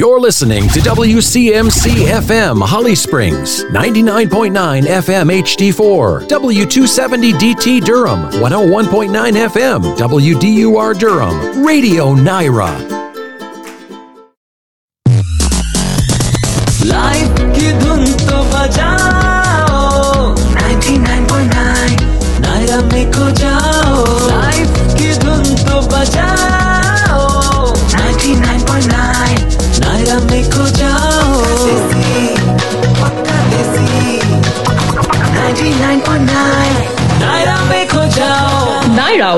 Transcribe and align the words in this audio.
You're 0.00 0.18
listening 0.18 0.62
to 0.68 0.80
WCMC 0.80 2.06
FM 2.08 2.66
Holly 2.66 2.94
Springs, 2.94 3.64
99.9 3.64 4.84
FM 4.84 5.30
HD4, 5.42 6.26
W270 6.26 7.32
DT 7.34 7.84
Durham, 7.84 8.30
101.9 8.40 9.10
FM, 9.50 9.98
WDUR 9.98 10.98
Durham, 10.98 11.66
Radio 11.66 12.14
Naira. 12.14 13.09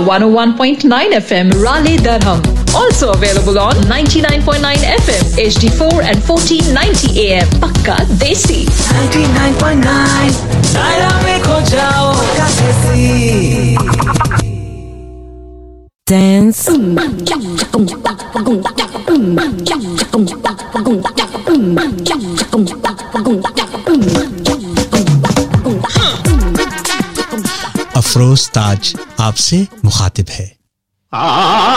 101.9 0.01 1.13
FM 1.13 1.53
Raleigh 1.63 1.97
Durham. 1.99 2.41
Also 2.75 3.13
available 3.13 3.59
on 3.59 3.75
99.9 3.85 4.61
FM 5.05 5.25
HD4 5.37 6.03
and 6.03 6.19
1490 6.23 7.21
AM 7.21 7.49
Pakka 7.61 7.97
Desi. 8.17 8.65
99.9 8.65 10.63
Dance. 16.07 16.69
Afroz 28.03 28.49
ताज 28.49 28.89
आपसे 29.21 29.59
मुखातिब 29.85 30.31
है। 30.31 30.47
आयो 31.13 31.73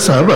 सब 0.00 0.30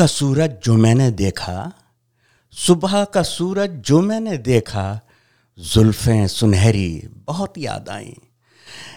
का 0.00 0.06
सूरज 0.06 0.50
जो 0.64 0.74
मैंने 0.74 1.10
देखा, 1.10 1.72
सुबह 2.50 3.04
का 3.04 3.22
सूरज 3.22 3.70
जो 3.70 4.00
मैंने 4.00 4.36
देखा, 4.36 5.00
जुल्फें 5.58 6.26
सुनहरी 6.26 7.08
बहुत 7.26 7.58
याद 7.58 7.88
आई। 7.88 8.16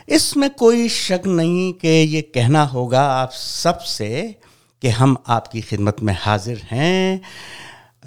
इसमें 0.10 0.50
कोई 0.50 0.90
शक 0.90 1.22
नहीं 1.26 1.74
कि 1.74 1.88
ये 1.88 2.22
कहना 2.22 2.64
होगा 2.64 3.02
आप 3.02 3.32
सबसे 3.32 4.36
कि 4.82 4.90
हम 4.90 5.18
आपकी 5.28 5.62
खिदमत 5.62 5.96
में 6.02 6.18
हाजिर 6.20 6.58
हैं। 6.58 7.22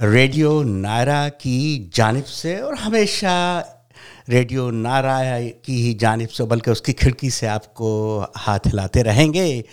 रेडियो 0.02 0.62
नायरा 0.62 1.28
की 1.28 1.90
जानिब 1.94 2.24
से 2.24 2.60
और 2.60 2.74
हमेशा 2.74 3.58
रेडियो 4.28 4.70
नारा 4.70 5.40
की 5.40 5.82
ही 5.82 5.94
जानिब 5.94 6.28
से, 6.28 6.44
बल्कि 6.44 6.70
उसकी 6.70 6.92
खिड़की 6.92 7.30
से 7.30 7.46
आपको 7.46 8.20
हाथ 8.36 8.58
हिलाते 8.66 9.02
रहेंगे। 9.02 9.64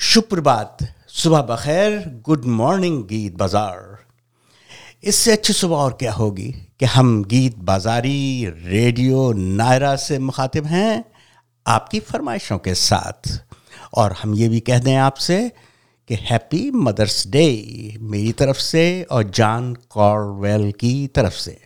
शुप्रभात 0.00 0.78
सुबह 1.22 1.40
बखैर 1.40 1.92
गुड 2.26 2.44
मॉर्निंग 2.50 3.02
गीत 3.04 3.34
बाज़ार। 3.38 3.98
इससे 5.04 5.32
अच्छी 5.32 5.52
सुबह 5.52 5.76
और 5.76 5.92
क्या 5.92 6.12
होगी 6.12 6.48
कि 6.80 6.86
हम 6.86 7.22
गीत 7.24 7.58
बाजारी, 7.58 8.46
रेडियो 8.46 9.32
नायरा 9.32 9.94
से 9.96 10.18
मुखातिब 10.18 10.66
हैं 10.66 11.04
आपकी 11.66 12.00
फरमाइशों 12.00 12.58
के 12.58 12.74
साथ। 12.74 13.30
और 13.94 14.12
हम 14.12 14.34
ये 14.34 14.48
भी 14.48 14.60
कह 14.60 14.78
दें 14.78 14.96
आपसे 14.96 15.38
कि 16.08 16.14
हैप्पी 16.20 16.70
मदर्स 16.70 17.26
डे 17.28 17.46
मेरी 18.00 18.32
तरफ़ 18.32 18.58
से 18.58 18.86
और 19.02 19.22
जॉन 19.30 19.72
कॉरवेल 19.90 20.70
की 20.72 21.06
तरफ़ 21.06 21.34
से। 21.34 21.58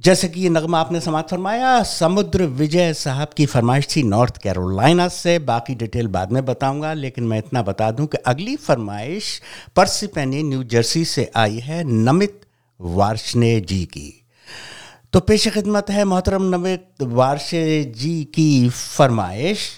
जैसे 0.00 0.28
कि 0.28 0.40
ये 0.40 0.48
नगमा 0.48 0.80
आपने 0.80 1.00
समाप्त 1.00 1.30
फरमाया, 1.30 1.82
समुद्र 1.82 2.44
विजय 2.58 2.92
साहब 2.94 3.28
की 3.36 3.46
फरमाइश 3.46 3.86
थी 3.96 4.02
नॉर्थ 4.02 4.36
कैरोलिना 4.36 5.08
से। 5.08 5.38
बाकी 5.38 5.74
डिटेल 5.74 6.06
बाद 6.06 6.32
में 6.32 6.44
बताऊँगा, 6.44 6.92
लेकिन 6.92 7.24
मैं 7.24 7.38
इतना 7.38 7.62
बता 7.62 7.90
दूँ 7.90 8.06
कि 8.06 8.18
अगली 8.26 8.56
फरमाइश 8.56 9.40
पर्सिपेनी 9.76 10.42
न्यू 10.42 10.62
जर्सी 10.64 11.04
से 11.04 11.30
आई 11.36 11.58
है 11.58 11.82
नमित 11.84 12.40
वार्षने 12.80 13.60
जी 13.60 13.84
की। 13.84 14.24
तो 15.12 15.20
पेश 15.20 15.48
खिदमत 15.48 15.90
है 15.90 16.04
मोहतरम 16.04 16.48
नमित 16.54 17.02
वार्षे 17.02 17.84
जी 17.96 18.22
की 18.24 18.68
फरमाइश। 18.70 19.68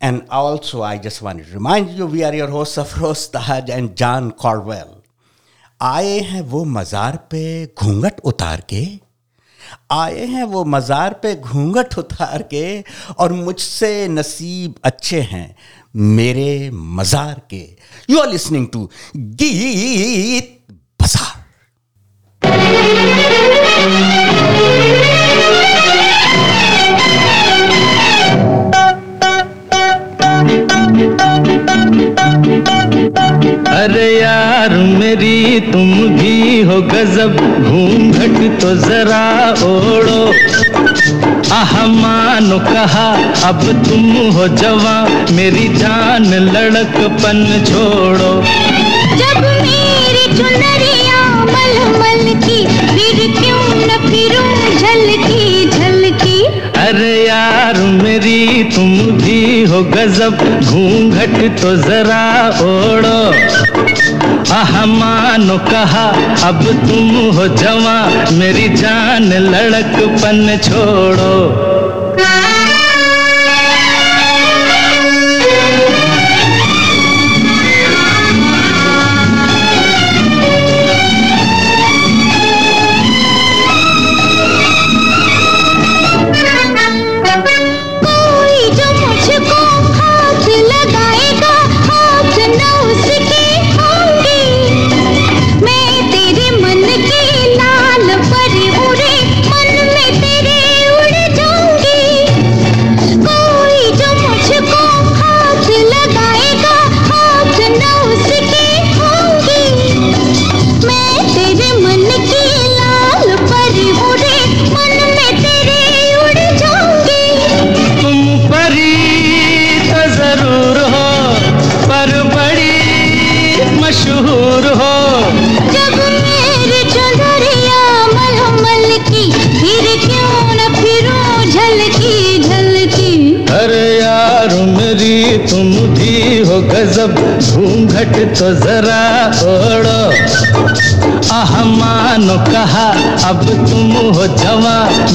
And 0.00 0.20
also 0.32 0.82
I 0.82 0.98
just 0.98 1.22
want 1.22 1.44
to 1.46 1.52
remind 1.52 1.98
you 1.98 2.06
we 2.06 2.22
are 2.22 2.34
your 2.34 2.50
host 2.50 2.78
Afroz 2.78 3.28
Taj 3.28 3.70
and 3.70 3.94
John 3.94 4.30
Corwell 4.40 4.97
आए 5.80 6.18
हैं 6.20 6.40
वो 6.42 6.64
मज़ार 6.66 7.16
पे 7.30 7.40
घूंघट 7.78 8.20
उतार 8.24 8.60
के, 8.70 8.80
आए 9.92 10.24
हैं 10.26 10.44
वो 10.44 10.64
मज़ार 10.64 11.12
पे 11.22 11.34
घूंघट 11.36 11.98
उतार 11.98 12.42
के 12.50 12.64
और 13.18 13.32
मुझसे 13.32 14.08
नसीब 14.08 14.74
अच्छे 14.84 15.20
हैं 15.30 15.54
मेरे 16.16 16.70
मज़ार 16.72 17.40
के। 17.50 17.62
यू 18.10 18.18
आर 18.20 18.28
लिसनिंग 18.30 18.66
टू 18.72 18.88
गीत 19.16 20.56
बाज़ार। 21.00 21.36
अरे 33.78 34.08
यार 34.20 34.47
गजब 36.80 37.36
घूंघट 37.68 38.60
तो 38.60 38.74
जरा 38.76 39.24
ओढ़ो। 39.62 40.22
आह, 41.54 41.86
मानो 41.86 42.58
कहा, 42.58 43.08
अब 43.48 43.62
तुम 43.88 44.32
हो 44.32 44.48
जवा 44.48 44.96
मेरी 45.32 45.68
जान 45.68 46.34
लड़कपन 46.34 47.64
छोड़ो। 47.66 48.32
जब 49.16 49.40
मेरी 49.62 50.26
चुनरिया 50.36 51.20
मलमल 51.44 52.34
की, 52.46 52.66
फिर 52.66 53.16
क्यों 53.40 53.64
न 53.76 53.88
फिरूं 54.08 54.78
झलकी 54.78 54.97
मेरी, 58.18 58.64
तुम 58.64 58.98
भी 58.98 59.64
हो 59.64 59.82
गजब। 59.82 60.60
घूंघट 60.64 61.62
तो 61.62 61.76
जरा 61.76 62.48
ओढ़ो। 62.48 63.32
आह, 64.54 64.86
मानो 64.86 65.58
कहा, 65.58 66.06
अब 66.48 66.64
तुम 66.64 67.36
हो 67.36 67.48
जवा। 67.48 68.30
मेरी 68.30 68.68
जान 68.68 69.32
लड़कपन 69.32 70.58
छोड़ो। 70.64 71.68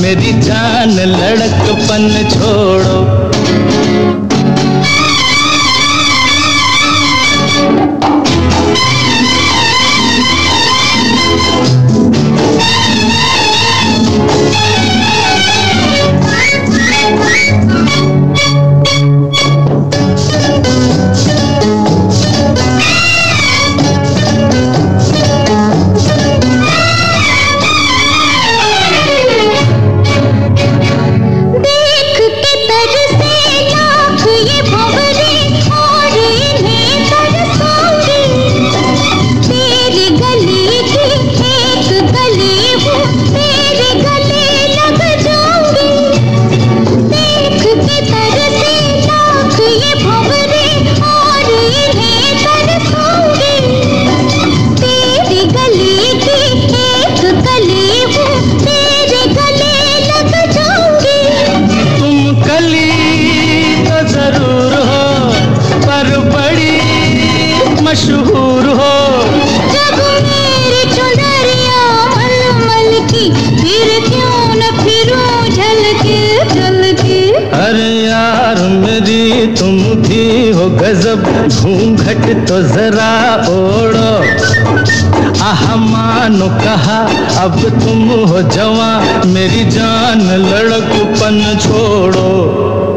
मेरी 0.04 0.32
जान 0.44 0.90
लड़कपन 1.10 2.08
छोड़ो 2.32 2.83
झलके 76.44 77.34
अरे 77.50 77.90
यार, 78.08 78.56
मेरी 78.56 79.48
तुम 79.56 79.78
भी 79.78 80.52
हो 80.52 80.70
गजब। 80.70 81.24
घूंघट 81.62 82.48
तो 82.48 82.62
जरा 82.62 83.36
ओढ़ो। 83.50 84.14
आह, 85.44 85.76
मानो 85.76 86.48
कहा, 86.48 87.00
अब 87.44 87.62
तुम 87.84 88.10
हो 88.10 88.42
जवा 88.42 89.24
मेरी 89.26 89.64
जान 89.66 90.22
लड़कपन 90.22 91.58
छोड़ो। 91.62 92.93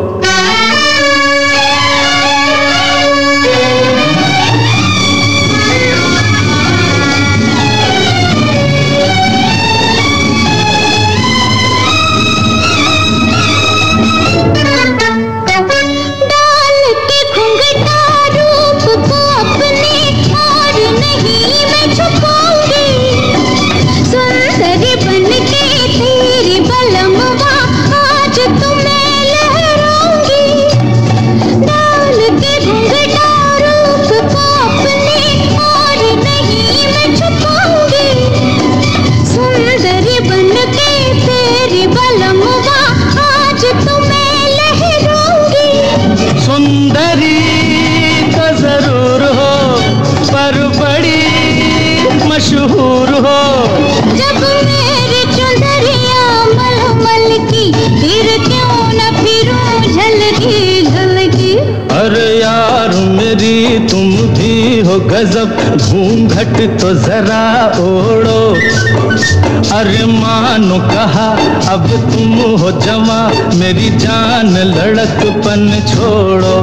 घूंघट 65.77 66.81
तो 66.81 66.89
जरा 66.94 67.44
ओढ़ो। 67.81 68.41
अरे 69.77 70.05
मानो 70.06 70.79
कहा, 70.89 71.29
अब 71.72 71.86
तुम 72.13 72.34
हो 72.60 72.70
जमा 72.81 73.20
मेरी 73.55 73.89
जान 73.98 74.56
लड़कपन 74.69 75.63
छोड़ो। 75.89 76.56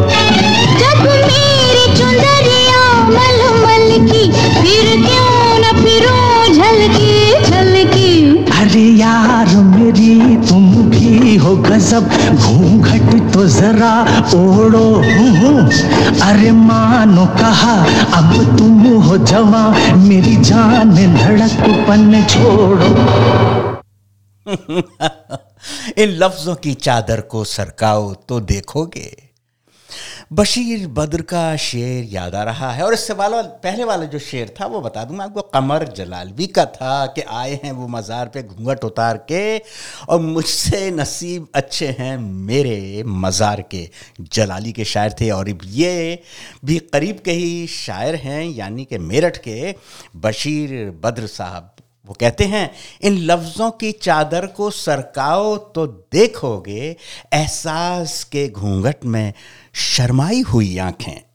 जब 0.79 1.01
मेरी 1.03 1.85
चुनरिया 1.97 2.83
मलमल 3.07 3.87
की, 4.07 4.23
फिर 4.61 4.85
क्यों 5.05 5.59
न 5.59 5.63
फिरूं 5.83 6.53
झलकी 6.53 7.13
झलकी 7.43 7.62
अरे 8.63 8.81
यार, 8.81 9.47
मेरी 9.55 10.37
तुम 10.47 10.75
भी 10.75 11.35
हो 11.35 11.57
गजब। 11.57 12.09
घूंघट 12.35 13.33
तो 13.33 13.47
जरा 13.47 14.01
ओढ़ो। 14.35 14.95
अरे 16.21 16.51
मानो 16.51 17.25
कहा, 17.25 17.85
अब 18.17 18.57
तुम 18.57 19.01
हो 19.01 19.17
जवा। 19.17 19.95
मेरी 19.95 20.35
जान 20.35 21.17
धड़क 21.17 21.41
लड़कपन 21.41 22.23
छोड़ो। 22.23 22.87
इन 25.97 26.09
लफ्जों 26.09 26.55
की 26.55 26.73
चादर 26.73 27.21
को 27.21 27.43
सरकाओ 27.43 28.13
तो 28.13 28.39
देखोगे। 28.39 29.32
बशीर 30.33 30.85
बद्र 30.89 31.21
का 31.21 31.55
शेर 31.55 32.03
याद 32.11 32.35
आ 32.35 32.43
रहा 32.43 32.71
है। 32.71 32.83
और 32.83 32.93
इससे 32.93 33.13
वाला 33.13 33.41
पहले 33.63 33.83
वाला 33.83 34.05
जो 34.05 34.19
शेर 34.19 34.53
था, 34.59 34.65
वो 34.65 34.79
बता 34.81 35.03
दूँ 35.03 35.17
मैं 35.17 35.25
आपको, 35.25 35.41
कमर 35.43 35.83
जलालवी 35.97 36.47
का 36.47 36.65
था 36.67 37.05
कि 37.07 37.21
आए 37.21 37.59
हैं 37.63 37.71
वो 37.71 37.87
मज़ार 37.87 38.27
पे 38.27 38.43
घूंघट 38.43 38.83
उतार 38.83 39.17
के, 39.31 39.57
और 40.09 40.19
मुझसे 40.19 40.89
नसीब 40.91 41.47
अच्छे 41.55 41.87
हैं 41.99 42.17
मेरे 42.17 43.03
मज़ार 43.05 43.61
के। 43.71 43.87
जलाली 44.21 44.71
के 44.71 44.85
शायर 44.85 45.15
थे, 45.21 45.29
और 45.31 45.49
ये 45.49 46.21
भी 46.65 46.79
करीब 46.87 47.19
के 47.25 47.31
ही 47.33 47.67
शायर 47.67 48.15
हैं, 48.15 48.43
यानी 48.45 48.85
कि 48.85 48.97
मेरठ 48.97 49.37
के 49.39 49.75
बशीर 50.17 50.89
बद्र 51.03 51.27
साहब। 51.27 51.72
वो 52.05 52.13
कहते 52.13 52.43
हैं, 52.43 52.71
इन 53.01 53.17
लफ्ज़ों 53.17 53.71
की 53.71 53.91
चादर 53.91 54.45
को 54.45 54.69
सरकाओ 54.71 55.57
तो 55.57 55.87
देखोगे, 55.87 56.95
एहसास 57.33 58.23
के 58.23 58.49
घूंघट 58.49 59.05
में 59.05 59.33
शर्माई 59.73 60.41
हुई 60.41 60.77
आँखें। 60.77 61.32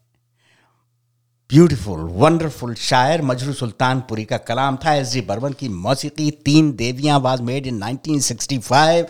ब्यूटीफुल, 1.52 2.00
वंडरफुल 2.00 2.74
शायर 2.74 3.22
मजरू 3.22 3.52
सुल्तानपुरी 3.52 4.24
का 4.24 4.36
कलाम 4.36 4.76
था। 4.76 4.94
एस 4.94 5.08
जी 5.08 5.20
बर्वन 5.20 5.52
की 5.52 5.68
मौसीकी, 5.68 6.30
तीन 6.30 6.72
देवियाँ 6.72 7.20
वाज 7.20 7.40
मेड 7.40 7.66
इन 7.66 7.78
1965 7.82 9.06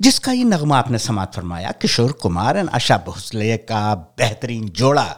जिसका 0.00 0.32
ये 0.32 0.44
नगमा 0.44 0.78
आपने 0.78 0.98
समात 0.98 1.34
फरमाया, 1.34 1.72
किशोर 1.72 2.12
कुमार 2.12 2.56
एंड 2.56 2.68
आशा 2.68 2.96
भोसले 2.96 3.56
का 3.56 3.94
बेहतरीन 3.94 4.68
जोड़ा। 4.68 5.16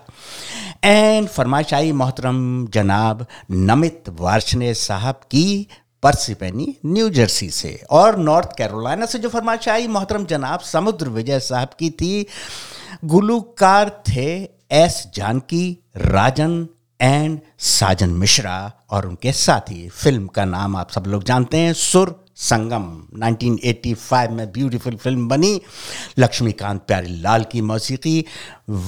एंड 0.85 1.29
फरमाइश 1.29 1.75
आई 1.75 1.93
मोहतरम 1.93 2.69
जनाब 2.69 3.27
नमित 3.51 4.05
वार्षने 4.09 4.75
साहब 4.75 5.15
की 5.15 5.67
पर्सिपेनी, 6.03 6.77
न्यू 6.87 7.11
जर्सी 7.11 7.51
से। 7.51 7.87
और 7.91 8.19
नॉर्थ 8.19 8.49
कैरोलिना 8.59 9.07
से 9.07 9.19
जो 9.19 9.29
फरमाइश 9.29 9.69
आई 9.69 9.89
मोहतरम 9.89 10.25
जनाब, 10.25 10.61
समुद्र 10.61 11.09
विजय 11.09 11.41
साहब 11.41 11.69
की 11.79 11.91
थी। 11.91 12.27
गुलूकार 13.05 14.03
थे 14.09 14.49
एस 14.73 15.07
जानकी 15.15 15.80
राजन 15.97 16.67
एंड 17.01 17.39
साजन 17.59 18.11
मिश्रा 18.23 18.57
और 18.91 19.07
उनके 19.07 19.33
साथी 19.33 19.89
फ़िल्म 19.89 20.27
का 20.27 20.45
नाम 20.45 20.77
आप 20.77 20.91
सब 20.91 21.07
लोग 21.07 21.25
जानते 21.25 21.59
हैं 21.59 21.73
सुर 21.73 22.15
संगम 22.37 22.85
1985 23.23 24.31
में 24.31 24.47
ब्यूटीफुल 24.53 24.97
फ़िल्म 24.97 25.29
बनी 25.29 25.61
लक्ष्मीकांत 26.19 26.85
प्यारी 26.87 27.21
लाल 27.23 27.45
की 27.53 27.61
मौसीकी 27.71 28.25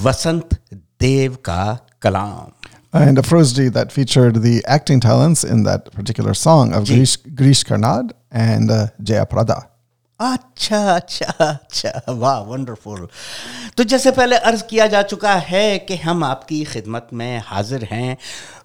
वसंत 0.05 0.59
देव 1.01 1.35
का 1.45 1.63
कलाम 2.01 2.51
And 2.95 3.17
Afrozji 3.17 3.73
that 3.73 3.91
featured 3.91 4.35
the 4.43 4.63
acting 4.67 4.99
talents 4.99 5.43
in 5.43 5.63
that 5.63 5.91
particular 5.93 6.35
song 6.35 6.73
of 6.73 6.83
Ji. 6.83 6.97
Grish, 6.97 7.15
Grish 7.39 7.63
Karnad 7.63 8.11
and 8.31 8.69
uh, 8.69 8.87
Jaya 9.01 9.25
Prada. 9.25 9.55
अच्छा 10.19 10.79
अच्छा 10.95 11.25
अच्छा 11.43 12.13
वाह 12.13 12.39
वंडरफुल 12.39 13.07
तो 13.77 13.83
जैसे 13.83 14.11
पहले 14.11 14.35
अर्ज़ 14.49 14.63
किया 14.63 14.87
जा 14.87 15.01
चुका 15.03 15.33
है 15.47 15.77
कि 15.79 15.95
हम 15.95 16.23
आपकी 16.23 16.63
खिदमत 16.65 17.07
में 17.13 17.41
हाजिर 17.45 17.83
हैं 17.91 18.17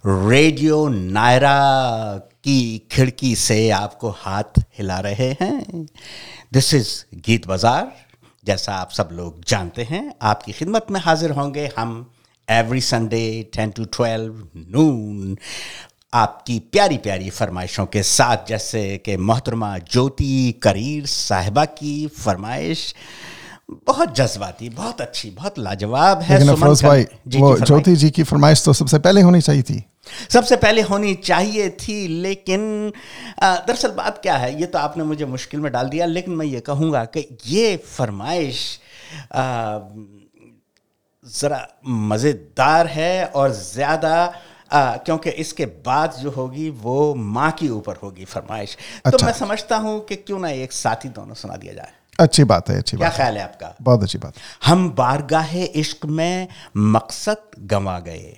रेडियो 0.07 0.87
नायरा 0.89 1.57
की 2.45 2.89
खिड़की 2.91 3.35
से 3.37 3.59
आपको 3.71 4.11
हाथ 4.19 4.59
हिला 4.79 4.99
रहे 5.01 5.31
हैं। 5.41 5.87
दिस 6.53 6.73
इज़ 6.75 6.93
गीत 7.27 7.47
बाज़ार, 7.47 7.91
जैसा 8.45 8.75
आप 8.75 8.91
सब 8.91 9.09
लोग 9.13 9.45
जानते 9.49 9.83
हैं, 9.83 10.13
आपकी 10.23 10.53
खिदमत 10.53 10.87
में 10.91 11.01
हाजिर 11.01 11.31
होंगे 11.31 11.71
हम 11.79 12.11
every 12.49 12.81
Sunday 12.81 13.51
ten 13.55 13.71
to 13.71 13.85
twelve 13.85 14.47
noon 14.57 15.37
आपकी 16.13 16.59
प्यारी 16.73 16.97
प्यारी 16.97 17.31
फरमाइशों 17.31 17.85
के 17.87 18.03
साथ 18.03 18.49
जैसे 18.49 18.83
कि 19.05 19.17
मोहतरमा 19.17 19.77
ज्योति 19.79 20.61
करीर 20.63 21.07
साहिबा 21.07 21.65
की 21.65 22.07
फरमाइश 22.19 22.95
बहुत 23.87 24.15
जज्बाती 24.17 24.69
बहुत 24.69 25.01
अच्छी 25.01 25.31
बहुत 25.31 25.59
लाजवाब 25.59 26.21
है 26.21 26.39
सुमन 26.41 26.53
अफरोज 26.53 26.85
भाई 26.85 27.05
जी, 27.27 27.39
वो 27.39 27.59
ज्योति 27.59 27.97
जी 27.97 28.11
की 28.11 28.23
फरमाइश 28.23 28.65
तो 28.65 28.73
सबसे 28.73 28.99
पहले 28.99 29.21
होनी 29.21 29.41
चाहिए 29.41 29.63
थी। 29.63 29.85
सबसे 30.31 30.57
पहले 30.57 30.83
होनी 30.83 31.15
चाहिए 31.15 31.69
थी 31.71 32.09
लेकिन 32.23 32.93
दरअसल 33.43 33.91
बात 33.91 34.19
क्या 34.23 34.37
है 34.37 34.61
ये 34.61 34.67
तो 34.67 34.79
आपने 34.79 35.05
मुझे 35.05 35.25
मुश्किल 35.27 35.61
में 35.61 35.73
डाल 35.73 35.89
दिया 35.89 36.07
लेकिन 36.07 36.35
मैं 36.35 36.47
ये 36.47 36.61
कहूँगा 36.61 37.05
कि 37.05 37.29
ये 37.47 37.77
फरमाइश 37.77 38.79
ज़रा 41.25 41.67
मज़ेदार 41.87 42.87
है 42.87 43.25
और 43.27 43.53
ज़्यादा 43.53 44.33
क्योंकि 44.73 45.31
इसके 45.31 45.67
बाद 45.87 46.15
जो 46.15 46.31
होगी 46.31 46.69
वो 46.71 47.15
माँ 47.15 47.51
के 47.53 47.69
ऊपर 47.69 47.97
होगी 48.03 48.25
फरमाइश। 48.25 48.77
अच्छा। 48.77 49.11
तो 49.11 49.17
अच्छा। 49.17 49.27
मैं 49.27 49.33
समझता 49.35 49.77
हूँ 49.77 50.01
कि 50.07 50.17
क्यों 50.17 50.39
ना 50.39 50.49
एक 50.49 50.73
साथ 50.73 51.05
ही 51.05 51.09
दोनों 51.11 51.35
सुना 51.35 51.57
दिया 51.57 51.75
जाए। 51.75 51.93
अच्छी 52.21 52.45
बात 52.45 52.71
है 52.71 52.77
अच्छी 52.79 52.97
क्या 52.97 53.09
बात 53.09 53.17
ख्याल 53.17 53.37
है 53.37 53.43
आपका? 53.43 53.75
बहुत 53.83 54.03
अच्छी 54.03 54.19
बात। 54.19 54.35
हम 54.65 54.91
बारगाह 54.91 55.57
इश्क 55.57 56.07
में 56.07 56.49
मकसद 56.77 57.51
गंवा 57.67 57.99
गए। 57.99 58.37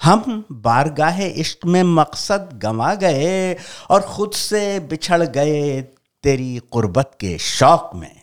हम 0.00 0.44
बारगाह 0.52 1.22
इश्क 1.22 1.64
में 1.66 1.82
मकसद 1.82 2.48
गंवा 2.62 2.94
गए 2.94 3.56
और 3.90 4.00
खुद 4.00 4.32
से 4.32 4.80
बिछड़ 4.80 5.22
गए 5.22 5.80
तेरी 6.24 6.58
कुर्बत 6.70 7.10
के 7.20 7.36
शौक 7.38 7.90
में। 7.94 8.20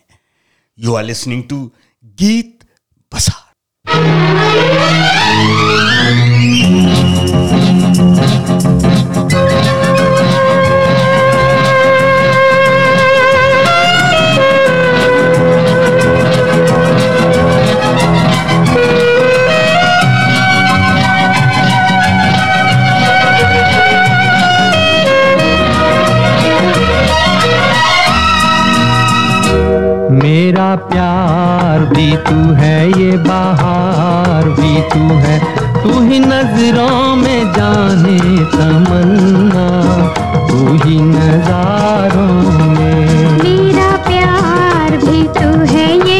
यू 0.77 0.95
आर 0.95 1.03
लिसनिंग 1.03 1.43
टू 1.49 1.71
गीत 2.17 2.59
बसार 3.11 3.41
मेरा 30.13 30.75
प्यार 30.89 31.79
भी 31.85 32.15
तू 32.27 32.53
है 32.53 32.77
ये 32.89 33.17
बाहर 33.17 34.49
भी 34.49 34.81
तू 34.91 35.15
है। 35.25 35.62
तू 35.83 35.93
ही 36.01 36.19
नज़रों 36.19 37.15
में 37.15 37.41
जाने 37.53 38.19
तमन्ना, 38.53 39.65
तू 40.49 40.59
ही 40.83 40.99
नजारों 41.01 42.35
में। 42.69 43.43
मेरा 43.43 43.91
प्यार 44.07 44.97
भी 44.97 45.23
तू 45.37 45.49
है, 45.73 45.87
ये 46.09 46.12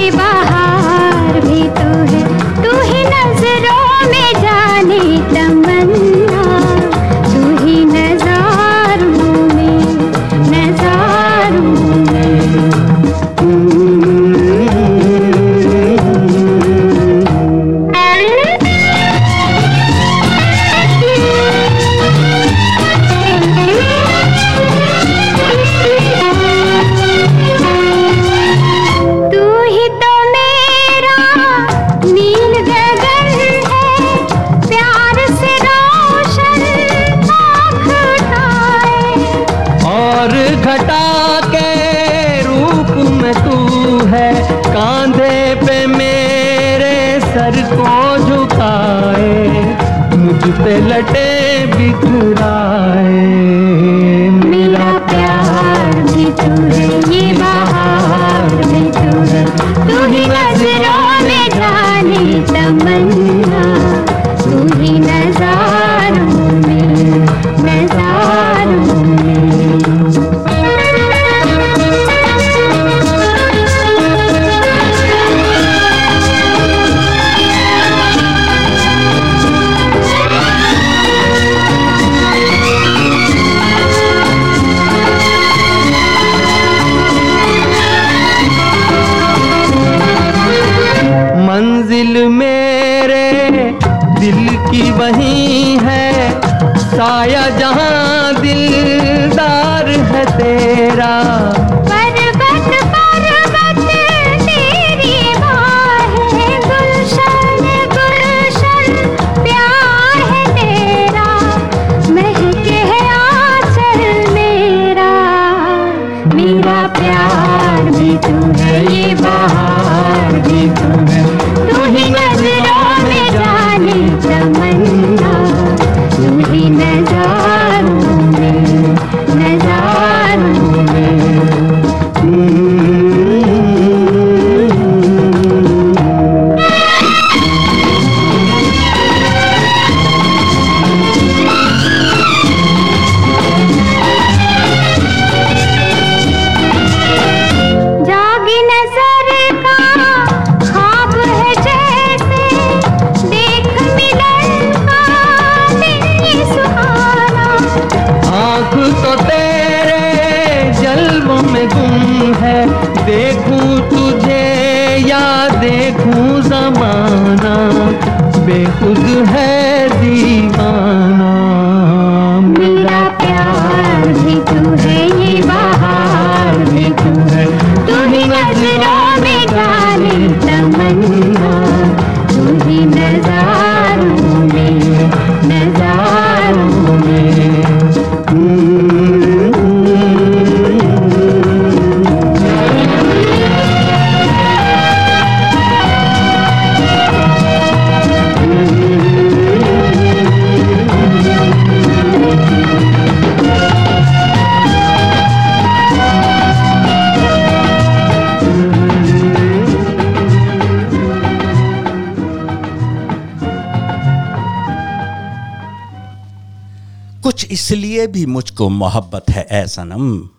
इसलिए 218.04 218.14
भी 218.14 218.26
मुझको 218.26 218.70
मोहब्बत 218.70 219.26
है, 219.30 219.44
ऐ 219.44 219.68
सनम। 219.68 220.30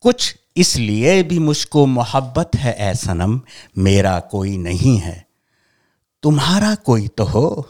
कुछ 0.00 0.36
इसलिए 0.56 1.22
भी 1.22 1.38
मुझको 1.38 1.86
मोहब्बत 1.86 2.50
है, 2.56 2.72
ऐ 2.72 2.94
सनम। 2.94 3.40
मेरा 3.78 4.20
कोई 4.20 4.58
नहीं 4.58 4.98
है। 4.98 5.28
तुम्हारा 6.22 6.74
कोई 6.74 7.08
तो 7.08 7.24
हो। 7.24 7.68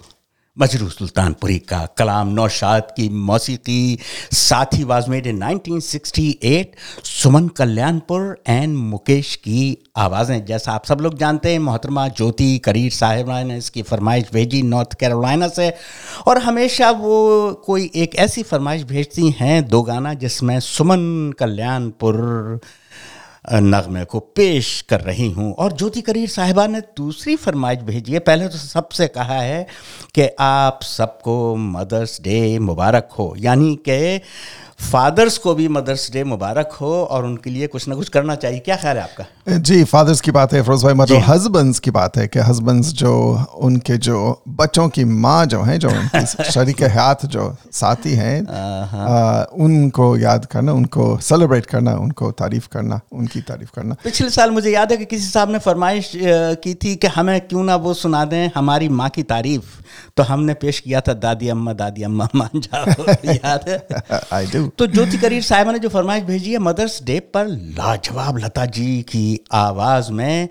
मजरू 0.61 0.89
सुल्तानपुरी 0.89 1.59
का 1.59 1.89
कलाम 1.99 2.29
नौशाद 2.29 2.83
की 2.97 3.09
मौसीकी 3.09 3.99
Saathi 4.33 4.85
was 4.85 5.09
made 5.09 5.27
in 5.27 5.43
1968 5.45 6.65
Suman 7.05 7.49
Kalyanpur 7.49 8.43
and 8.49 8.77
Mukesh 8.77 9.37
की 9.37 9.79
आवाज़ें। 9.97 10.45
जैसा 10.45 10.73
आप 10.73 10.85
सब 10.85 11.01
लोग 11.01 11.19
जानते 11.19 11.53
हैं, 11.53 11.59
मोहतरमा 11.59 12.09
ज्योति 12.09 12.59
करीर 12.59 12.91
साहिबा 12.91 13.43
ने 13.43 13.59
इसकी 13.59 13.83
फरमाइश 13.83 14.25
भेजी 14.33 14.63
नॉर्थ 14.63 14.95
कैरोलिना 14.95 15.49
से। 15.49 15.75
और 16.27 16.39
हमेशा 16.39 16.91
वो 16.91 17.53
कोई 17.67 17.91
एक 17.95 18.17
ऐसी 18.17 18.43
फरमाइश 18.43 18.83
भेजती 18.83 19.31
हैं, 19.31 19.69
दो 19.69 19.83
गाना 19.83 20.15
जिसमें 20.15 20.61
सुमन 20.61 21.33
कल्याणपुर 21.39 22.61
नगमे 23.55 24.05
को 24.05 24.21
पेश 24.21 24.81
कर 24.89 25.01
रही 25.01 25.31
हूँ। 25.31 25.55
और 25.55 25.73
ज्योति 25.73 26.01
करीर 26.01 26.29
साहिबा 26.29 26.67
ने 26.67 26.81
दूसरी 26.81 27.37
फरमाइश 27.37 27.79
भेजी 27.79 28.13
है। 28.13 28.19
पहले 28.19 28.49
तो 28.49 28.59
सबसे 28.59 29.09
कहा 29.09 29.41
है 29.41 29.67
कि 30.15 30.29
आप 30.41 30.81
सबको 30.83 31.57
मदर्स 31.57 32.21
डे 32.21 32.59
मुबारक 32.59 33.09
हो। 33.19 33.35
यानी 33.39 33.75
कि 33.89 34.21
फादर्स 34.79 35.39
को 35.39 35.55
भी 35.55 35.69
मदर्स 35.69 36.13
डे 36.13 36.25
मुबारक 36.25 36.73
हो 36.73 36.93
और 37.05 37.25
उनके 37.25 37.51
लिए 37.51 37.67
कुछ 37.67 37.89
ना 37.89 37.95
कुछ 37.95 38.09
करना 38.09 38.35
चाहिए। 38.35 38.59
क्या 38.59 38.77
ख्याल 38.77 38.97
है 38.97 39.03
आपका? 39.03 39.25
जी 39.59 39.85
फादर्स 39.85 40.21
की 40.21 40.31
बात 40.31 40.53
है 40.53 40.63
फिरोज 40.63 40.85
भाई 40.85 40.95
मतलब 40.95 41.19
हाँ। 41.19 41.35
हस्बैंड्स 41.35 41.79
की 41.79 41.91
बात 41.91 42.17
है 42.17 42.27
कि 42.29 42.39
हस्बैंड्स 42.39 42.93
जो 42.93 43.13
उनके 43.59 43.97
जो 43.97 44.43
बच्चों 44.49 44.89
की 44.89 45.05
माँ 45.05 45.47
जो 45.47 45.63
है 45.63 45.79
जो 45.79 45.89
उनकी 45.89 46.45
शरीक 46.53 46.83
हाथ 46.83 47.27
जो 47.27 47.57
साथी 47.73 48.15
हैं 48.15 48.41
उनको 49.53 50.17
याद 50.17 50.45
करना 50.45 50.73
उनको 50.73 51.19
सेलिब्रेट 51.19 51.67
करना 51.67 51.95
उनको 51.95 52.31
तारीफ़ 52.31 52.69
करना 52.73 53.01
उनकी 53.13 53.41
तारीफ़ 53.41 53.71
करना। 53.75 53.97
पिछले 54.05 54.31
साल 54.31 54.51
मुझे 54.51 54.71
याद 54.71 54.93
है 54.93 54.99
कि 54.99 55.05
किसी 55.05 55.27
साहब 55.27 55.51
ने 55.51 55.59
फरमाइश 55.59 56.13
की 56.63 56.75
थी 56.75 56.97
कि 56.97 57.07
हमें 57.07 57.41
क्यों 57.41 57.65
ना 57.65 57.77
वो 57.77 57.95
सुना 57.95 58.25
दें 58.25 58.51
हमारी 58.55 58.89
माँ 58.89 59.09
की 59.09 59.23
तारीफ़। 59.23 59.65
तो 60.19 60.25
हमने 60.25 60.55
पेश 60.55 60.81
किया 60.81 61.01
था 61.01 61.15
दादी 61.15 61.49
अम्मा 61.49 61.73
दादी 61.73 62.03
अम्मा 62.03 62.29
मान 62.35 62.61
जाओ 62.61 62.87
याद 63.35 63.69
है? 63.69 63.87
आई 64.33 64.47
डू 64.47 64.69
तो 64.69 64.87
ज्योति 64.87 65.19
करीर 65.19 65.43
साहिबा 65.43 65.73
ने 65.73 65.79
जो 65.79 65.89
फरमाइश 65.89 66.25
भेजी 66.25 66.53
है 66.53 66.59
मदर्स 66.59 67.03
डे 67.03 67.21
पर 67.21 67.47
लाजवाब 67.47 68.39
लता 68.39 68.67
जी 68.67 69.03
की 69.03 69.41
आवाज़ 69.53 70.13
में 70.13 70.49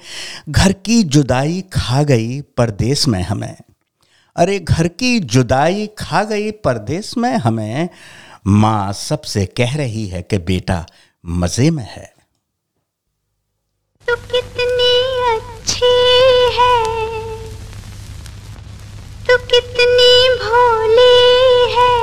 घर 0.49 0.71
की 0.71 1.03
जुदाई 1.03 1.63
खा 1.73 2.03
गई 2.03 2.41
परदेश 2.41 3.07
में 3.07 3.23
हमें। 3.23 3.57
अरे 4.35 4.59
घर 4.59 4.87
की 4.87 5.19
जुदाई 5.19 5.87
खा 5.87 6.23
गई 6.23 6.51
परदेश 6.51 7.17
में 7.17 7.37
हमें 7.37 7.89
माँ 8.47 8.93
सबसे 8.93 9.45
कह 9.45 9.75
रही 9.75 10.07
है 10.07 10.21
कि 10.21 10.37
बेटा 10.37 10.85
मज़े 11.25 11.71
में 11.71 11.87
है। 11.89 12.13
तू 14.09 14.15
कितनी 14.15 14.93
अच्छी 15.35 15.85
है। 16.57 17.06
तू 19.27 19.37
कितनी 19.37 20.29
भोली 20.29 21.71
है। 21.73 21.95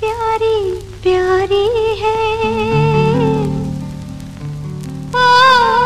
प्यारी 0.00 0.58
प्यारी 1.02 1.68
है। 1.96 2.16
ओ 5.16 5.85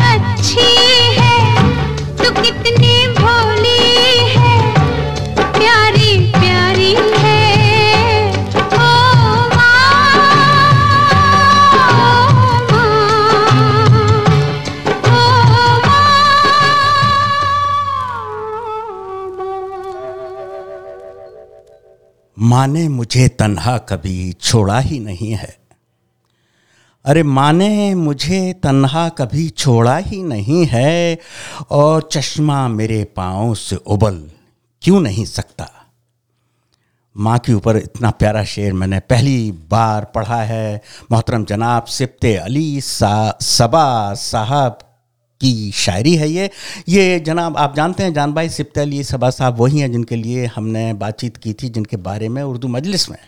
अच्छी 0.00 0.66
तो 2.16 2.30
कितनी 2.42 2.94
प्यारी 5.58 6.30
प्यारी 6.30 6.92
है। 6.92 7.32
माँ 22.36 22.66
ने 22.66 22.88
मुझे 22.88 23.28
तन्हा 23.28 23.76
कभी 23.78 24.32
छोड़ा 24.32 24.78
ही 24.78 24.98
नहीं 25.00 25.30
है। 25.32 25.63
अरे 27.04 27.22
माँ 27.22 27.52
ने 27.52 27.94
मुझे 27.94 28.52
तन्हा 28.52 29.08
कभी 29.08 29.48
छोड़ा 29.48 29.96
ही 29.96 30.22
नहीं 30.22 30.66
है 30.66 31.18
और 31.70 32.08
चश्मा 32.12 32.68
मेरे 32.68 33.04
पाँव 33.04 33.54
से 33.54 33.76
उबल 33.76 34.30
क्यों 34.82 35.00
नहीं 35.00 35.24
सकता? 35.24 35.70
माँ 37.16 37.38
के 37.38 37.52
ऊपर 37.52 37.76
इतना 37.76 38.10
प्यारा 38.10 38.44
शेर 38.44 38.72
मैंने 38.72 39.00
पहली 39.00 39.52
बार 39.52 40.04
पढ़ा 40.04 40.42
है। 40.42 40.82
मोहतरम 41.12 41.44
जनाब 41.44 41.84
सिप्ते 41.84 42.36
अली 42.36 42.80
सा, 42.80 43.38
सबा 43.40 44.14
साहब 44.14 44.78
की 45.40 45.70
शायरी 45.74 46.14
है 46.16 46.30
ये। 46.30 46.50
ये 46.88 47.20
जनाब 47.20 47.56
आप 47.56 47.76
जानते 47.76 48.02
हैं 48.02 48.12
जान 48.14 48.32
भाई 48.32 48.48
सिप्ते 48.48 48.80
अली 48.80 49.02
सबा 49.04 49.30
साहब 49.30 49.60
वही 49.60 49.78
हैं 49.78 49.92
जिनके 49.92 50.16
लिए 50.16 50.46
हमने 50.46 50.92
बातचीत 50.94 51.36
की 51.36 51.52
थी 51.52 51.68
जिनके 51.68 51.96
बारे 51.96 52.28
में 52.28 52.42
उर्दू 52.42 52.68
मजलिस 52.68 53.10
में। 53.10 53.18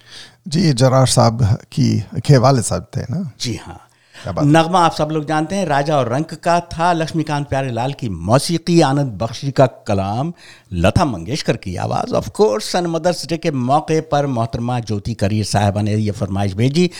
जी 0.48 0.72
जरार 0.72 1.06
साहब 1.06 1.42
की 1.72 2.00
के 2.26 2.36
वाले 2.36 2.62
साहब 2.62 2.86
थे 2.96 3.00
ना? 3.00 3.30
जी 3.40 3.54
हाँ। 3.56 3.82
नगमा 4.16 4.80
आप 4.80 4.94
सब 4.94 5.08
लोग 5.12 5.26
जानते 5.26 5.56
हैं 5.56 5.66
राजा 5.66 5.96
और 5.96 6.08
रंक 6.12 6.32
का 6.34 6.58
था 6.60 6.92
लक्ष्मीकांत 6.92 7.48
प्यारे 7.48 7.70
लाल 7.70 7.92
की 7.92 8.08
मौसीकी 8.08 8.80
आनंद 8.80 9.12
बख्शी 9.12 9.50
का 9.50 9.66
कलाम 9.66 10.32
लता 10.72 11.04
मंगेशकर 11.04 11.56
की 11.56 11.76
आवाज़। 11.76 12.14
Of 12.14 12.28
course 12.30 12.70
sun 12.72 12.86
mother's 12.86 13.26
day 13.26 13.36
के 13.36 13.50
मौके 13.50 14.00
पर 14.00 14.26
मोहतरमा 14.26 14.78
ज्योति 14.80 15.14
करीर 15.14 15.44
साहबा 15.44 15.82
ने 15.82 15.94
यह 15.94 16.12
फरमाइश 16.12 16.54
भेजी 16.54 16.90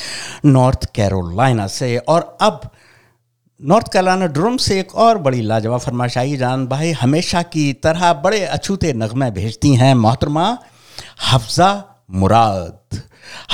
नॉर्थ 0.44 0.84
कैरोलिना 0.94 1.66
से। 1.66 1.96
और 1.98 2.36
अब 2.40 2.68
नॉर्थ 3.60 3.92
कैरोलिना 3.92 4.26
ड्रम 4.26 4.56
से 4.56 4.80
एक 4.80 4.94
और 4.94 5.18
बड़ी 5.18 5.40
लाजवाब 5.40 5.80
फरमाइश 5.80 6.18
आई। 6.18 6.36
जान 6.36 6.66
भाई, 6.66 6.90
हमेशा 6.92 7.42
की 7.42 7.72
तरह 7.72 8.12
बड़े 8.12 8.40
अछूते 8.44 8.92
नगमे 8.92 9.30
भेजती 9.30 9.74
हैं 9.74 9.94
मोहतरमा 9.94 10.58
हफ्जा 11.32 11.84
मुराद। 12.10 13.00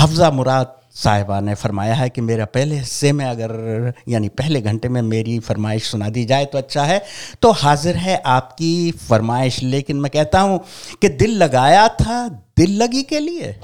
हफ्जा 0.00 0.30
मुराद 0.30 0.74
साहिबा 0.94 1.40
ने 1.40 1.54
फरमाया 1.54 1.94
है 1.94 2.08
कि 2.10 2.20
मेरा 2.20 2.44
पहले 2.44 2.76
हिस्से 2.76 3.12
में 3.12 3.24
अगर, 3.26 3.92
यानी 4.08 4.28
पहले 4.28 4.60
घंटे 4.60 4.88
में 4.88 5.02
मेरी 5.02 5.38
फरमाइश 5.38 5.90
सुना 5.90 6.08
दी 6.08 6.24
जाए 6.24 6.44
तो 6.44 6.58
अच्छा 6.58 6.84
है। 6.84 7.02
तो 7.42 7.52
हाजिर 7.52 7.96
है 7.96 8.22
आपकी 8.26 8.92
फरमाइश, 9.08 9.62
लेकिन 9.62 9.96
मैं 9.96 10.10
कहता 10.10 10.40
हूँ 10.40 10.60
कि 11.00 11.08
दिल 11.08 11.38
लगाया 11.38 11.88
था 11.88 12.28
दिल 12.28 12.82
लगी 12.82 13.02
के 13.02 13.20
लिए। 13.20 13.56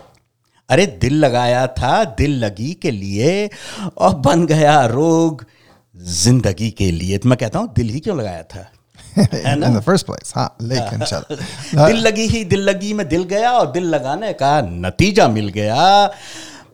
अरे, 0.70 0.86
दिल 0.86 1.14
लगाया 1.14 1.66
था 1.66 2.04
दिल 2.04 2.38
लगी 2.44 2.72
के 2.74 2.90
लिए, 2.90 3.50
और 3.98 4.14
बन 4.14 4.46
गया 4.46 4.84
रोग 4.86 5.44
ज़िंदगी 5.98 6.70
के 6.70 6.90
लिए। 6.90 7.18
तो 7.18 7.28
मैं 7.28 7.38
कहता 7.38 7.58
हूँ 7.58 7.72
दिल 7.74 7.88
ही 7.88 8.00
क्यों 8.00 8.18
लगाया 8.18 8.42
था? 8.42 8.72
इन 9.18 9.78
द 9.78 9.80
फ़र्स्ट 9.80 10.06
प्लेस 10.06 10.32
हाँ 10.36 10.56
लेकिन 10.62 11.04
चलो। 11.04 11.36
दिल 11.86 11.96
लगी 11.96 12.26
ही 12.26 12.44
दिल 12.44 12.60
लगी 12.60 12.92
में 12.92 13.08
दिल 13.08 13.24
गया 13.24 13.52
और 13.52 13.70
दिल 13.70 13.84
लगाने 13.84 14.32
का 14.32 14.60
नतीजा 14.60 15.28
मिल 15.28 15.48
गया। 15.48 16.10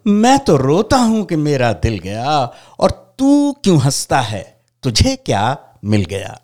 मैं 0.06 0.38
तो 0.38 0.56
रोता 0.56 0.96
हूँ 0.96 1.24
कि 1.24 1.36
मेरा 1.36 1.72
दिल 1.72 1.98
गया 1.98 2.38
और 2.80 3.14
तू 3.18 3.52
क्यों 3.52 3.80
हंसता 3.80 4.20
है? 4.20 4.60
तुझे 4.82 5.16
क्या 5.16 5.56
मिल 5.84 6.04
गया? 6.04 6.40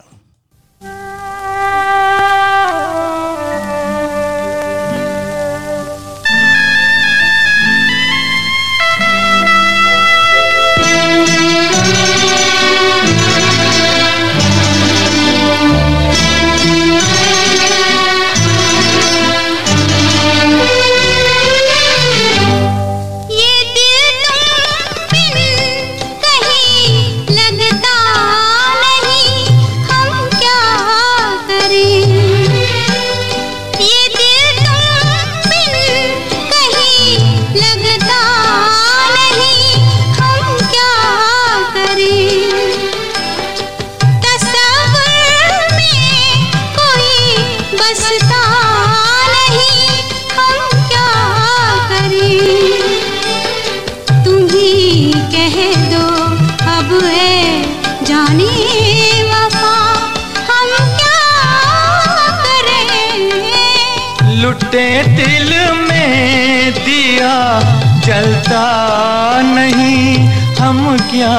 जलता 68.51 69.41
नहीं 69.43 70.29
हम 70.59 70.97
क्या 71.11 71.35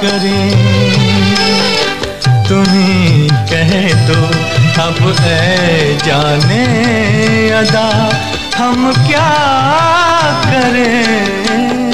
करें? 0.00 0.50
तुम्हें 2.48 3.28
कह 3.50 3.72
दो 4.06 4.20
अब 4.82 5.00
है 5.20 5.98
जाने 5.98 6.64
अदा, 7.50 7.88
हम 8.56 8.92
क्या 9.06 9.28
करें? 10.46 11.91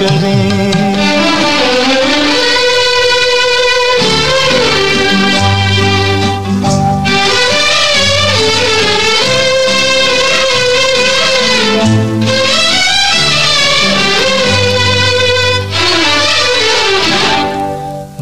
करें। 0.00 0.72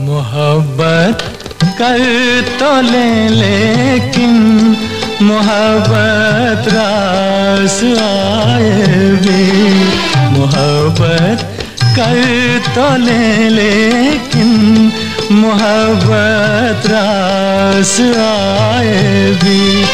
मोहब्बत 0.03 1.23
कर 1.79 2.01
तो 2.61 2.71
ले 2.83 3.09
लेकिन 3.31 4.35
मोहब्बत 5.23 6.69
रास 6.69 7.79
आए 8.03 8.71
भी। 9.23 9.43
मोहब्बत 10.33 11.42
कर 12.03 12.59
तो 12.75 12.85
ले 12.97 13.49
लेकिन 13.49 14.51
मोहब्बत 15.33 16.87
रास 16.87 17.95
आए 18.19 19.31
भी। 19.43 19.85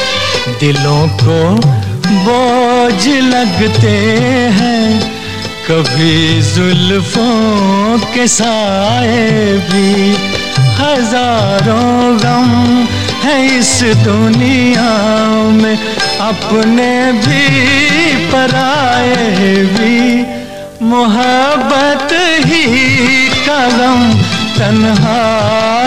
दिलों 0.61 1.03
को 1.23 1.41
बोझ 2.25 3.09
लगते 3.25 3.97
हैं, 4.59 5.01
कभी 5.69 6.41
जुल्फों 6.53 7.99
के 8.15 8.27
साए 8.29 9.27
भी। 9.69 9.93
हज़ारों 10.81 12.19
गम 12.19 12.51
है 13.25 13.37
इस 13.59 13.79
दुनिया 14.05 14.91
में, 15.53 15.77
अपने 16.23 16.91
भी 17.21 17.47
पराए 18.33 19.55
भी। 19.75 20.38
मोहब्बत 20.89 22.13
ही 22.47 22.65
कलम 23.47 24.01
तन्हा 24.59 25.21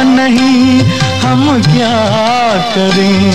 नहीं, 0.03 0.81
हम 1.21 1.61
क्या 1.61 1.95
करें? 2.75 3.31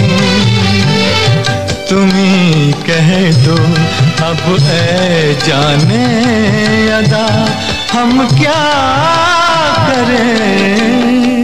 तुम्ही 1.90 2.72
कह 2.88 3.10
दो, 3.44 3.56
अब 4.26 4.44
ऐ 4.62 5.34
जाने 5.46 6.04
अदा, 6.90 7.26
हम 7.92 8.26
क्या 8.28 8.62
करें? 9.88 11.35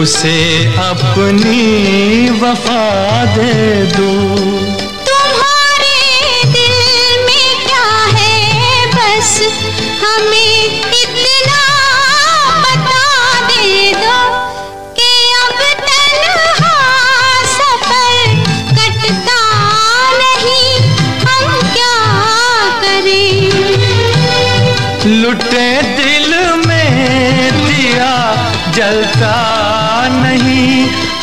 उसे 0.00 0.64
अपनी 0.78 2.30
वफा 2.40 2.84
दे 3.36 3.84
दो। 3.86 4.59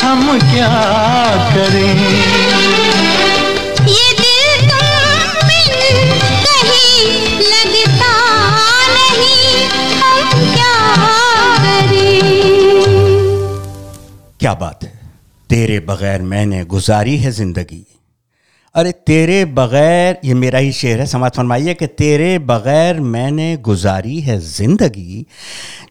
हम 0.08 0.38
क्या 0.38 0.68
करें? 1.54 1.98
ये 3.88 4.12
दिल 4.18 4.68
तुम 4.68 5.34
बिन 5.48 5.74
कहीं 6.44 7.40
लगता 7.40 8.12
नहीं 8.88 9.64
हम 9.96 10.30
क्या 10.32 10.72
क्या 14.40 14.54
बात 14.54 14.84
है? 14.84 14.92
तेरे 15.50 15.80
बगैर 15.80 16.22
मैंने 16.22 16.64
गुजारी 16.64 17.16
है 17.16 17.30
ज़िंदगी। 17.30 17.84
अरे 18.74 18.92
तेरे 19.06 19.44
बगैर 19.44 20.20
ये 20.24 20.34
मेरा 20.34 20.58
ही 20.58 20.72
शेर 20.72 21.00
है 21.00 21.06
समाज 21.06 21.32
फरमाइए 21.32 21.74
कि 21.74 21.86
तेरे 21.86 22.38
बगैर 22.38 23.00
मैंने 23.00 23.56
गुजारी 23.56 24.20
है 24.20 24.38
ज़िंदगी। 24.40 25.26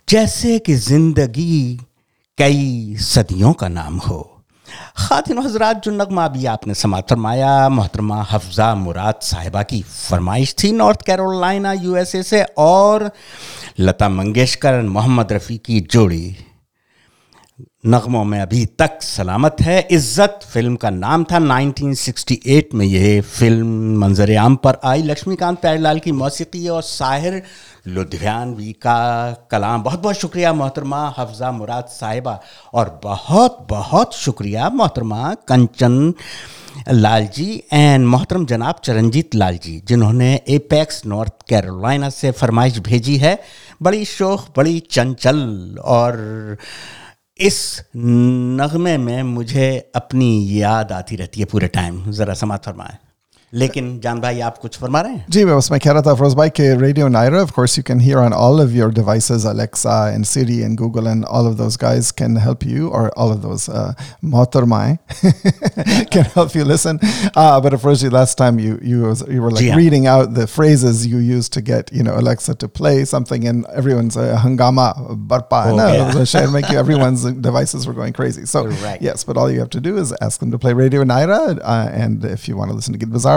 जैसे 0.10 0.58
कि 0.60 0.74
ज़िंदगी 0.74 1.80
कई 2.38 2.96
सदियों 3.00 3.54
का 3.54 3.68
नाम 3.68 3.98
हो। 3.98 4.44
खातिन 4.98 5.38
हजरात, 5.38 5.84
जो 5.84 5.92
नगमा 5.92 6.26
अभी 6.26 6.46
आपने 6.46 6.74
समात 6.74 7.10
फरमाया, 7.10 7.70
मोहतरमा 7.70 8.28
हफ्जा 8.32 8.76
मुराद 8.76 9.16
साहिबा 9.22 9.64
की 9.64 9.82
फरमाइश 9.82 10.56
थी 10.64 10.72
नॉर्थ 10.72 11.02
कैरोलिना, 11.02 11.74
यूएसए 11.74 12.24
से, 12.24 12.44
और 12.44 13.12
लता 13.80 14.10
मंगेशकर, 14.10 14.82
मोहम्मद 14.82 15.34
रफ़ी 15.34 15.58
की 15.58 15.82
जोड़ी 15.82 16.36
नगमों 17.84 18.24
में 18.24 18.40
अभी 18.40 18.66
तक 18.80 19.02
सलामत 19.02 19.58
है। 19.62 19.80
इज़्ज़त 19.92 20.40
फ़िल्म 20.44 20.76
का 20.76 20.90
नाम 20.90 21.24
था 21.24 21.38
1968 21.40 22.74
में 22.74 22.86
यह 22.86 23.22
फ़िल्म 23.24 23.98
मंजर 24.00 24.36
आम 24.38 24.56
पर 24.64 24.80
आई। 24.86 25.02
लक्ष्मीकांत 25.04 25.60
प्यारेलाल 25.62 26.00
की 26.00 26.12
मौसीकी 26.12 26.68
और 26.68 26.82
साहिर 26.84 27.42
लुधियानवी 27.88 28.72
का 28.82 29.32
कलाम। 29.52 29.84
बहुत 29.84 30.00
बहुत 30.00 30.16
शुक्रिया 30.16 30.54
मोहतरमा 30.54 31.06
हफ्जा 31.18 31.52
मुराद 31.52 31.86
साहिबा। 31.92 32.40
और 32.74 33.00
बहुत 33.04 33.66
बहुत 33.70 34.16
शुक्रिया 34.16 34.70
मोहतरमा 34.72 35.34
कंचन 35.48 36.14
लाल 36.90 37.28
जी 37.28 37.50
एंड 37.74 38.06
मोहतरम 38.08 38.46
जनाब 38.46 38.82
चरणजीत 38.84 39.36
लाल 39.36 39.58
जी 39.64 39.82
जिन्होंने 39.88 40.34
एपेक्स 40.50 41.06
नॉर्थ 41.06 41.34
कैरोलिना 41.50 42.10
से 42.12 42.32
फरमाइश 42.34 42.80
भेजी 42.82 43.18
है। 43.18 43.40
बड़ी 43.82 44.06
शोख 44.08 44.48
बड़ी 44.58 44.80
चंचल 44.92 45.40
और 45.86 46.58
इस 47.40 47.82
नगमे 47.96 48.98
में 48.98 49.24
मुझे 49.24 49.92
अपनी 49.96 50.62
याद 50.62 50.92
आती 50.92 51.16
रहती 51.16 51.40
है 51.40 51.46
पूरे 51.46 51.68
टाइम 51.68 52.12
ज़रा 52.12 52.34
समात 52.34 52.66
फरमाएँ। 52.66 52.98
लेकिन 53.54 54.00
जान 54.04 54.20
भाई 54.22 54.40
आप 54.48 54.58
कुछ 54.62 54.78
फरमा 54.80 55.02
रहे 55.02 55.14
हैं 55.14 55.26
जी 55.32 55.44
मैं 55.46 55.56
बस 55.58 55.72
मैं 55.72 55.80
कह 55.84 55.92
रहा 55.92 56.02
था 56.08 56.14
फरोज 56.14 56.34
भाई 56.36 56.50
कि 56.60 56.64
radio 56.82 57.08
Naira 57.08 57.42
of 57.42 57.52
course 57.56 57.78
you 57.78 57.84
can 57.88 58.00
hear 58.02 58.18
on 58.18 58.34
all 58.34 58.62
of 58.62 58.72
your 58.78 58.94
devices 58.94 59.46
Alexa 59.48 59.94
and 60.14 60.26
Siri 60.26 60.58
and 60.62 60.78
Google 60.80 61.08
and 61.08 61.24
all 61.26 61.48
of 61.48 61.54
those 61.58 61.78
guys 61.82 62.12
can 62.22 62.38
help 62.46 62.64
you 62.68 62.90
और 62.90 63.10
ऑल 63.18 63.32
ऑफ़ 63.32 63.40
दोस 63.46 63.70
मोहतरमाएँ 64.26 64.98
can 66.16 66.26
help 66.36 66.56
you 66.56 66.66
listen 66.72 67.00
uh, 67.36 67.60
but 67.62 67.74
of 67.78 67.82
course 67.86 68.04
last 68.18 68.38
time 68.42 68.60
you 68.66 68.74
you 68.92 69.02
was, 69.04 69.24
you 69.36 69.42
were 69.46 69.52
like 69.52 69.64
Yeah. 69.68 69.76
reading 69.80 70.06
out 70.16 70.34
the 70.40 70.46
phrases 70.56 71.06
you 71.14 71.18
used 71.30 71.54
to 71.58 71.62
get 71.70 71.92
you 72.00 72.04
know 72.08 72.16
Alexa 72.24 72.56
to 72.66 72.70
play 72.82 72.94
something 73.14 73.48
and 73.52 73.66
everyone's 73.82 74.18
uh, 74.18 74.28
hangama 74.44 74.86
barpa 75.34 75.62
Oh, 75.72 75.76
no, 75.80 75.88
yeah. 75.94 76.12
the 76.18 76.26
share 76.34 76.52
make 76.58 76.70
you 76.74 76.78
everyone's 76.84 77.24
devices 77.50 77.88
were 77.88 77.96
going 78.02 78.14
crazy 78.22 78.46
so 78.54 78.66
Right. 78.86 79.02
yes 79.10 79.24
but 79.32 79.38
all 79.44 79.52
you 79.56 79.60
have 79.66 79.74
to 79.78 79.84
do 79.90 79.96
is 80.04 80.14
ask 80.30 80.40
them 80.46 80.52
to 80.58 80.62
play 80.66 80.74
Radio 80.84 81.04
Naira 81.14 81.42
uh, 81.76 82.04
and 82.06 82.30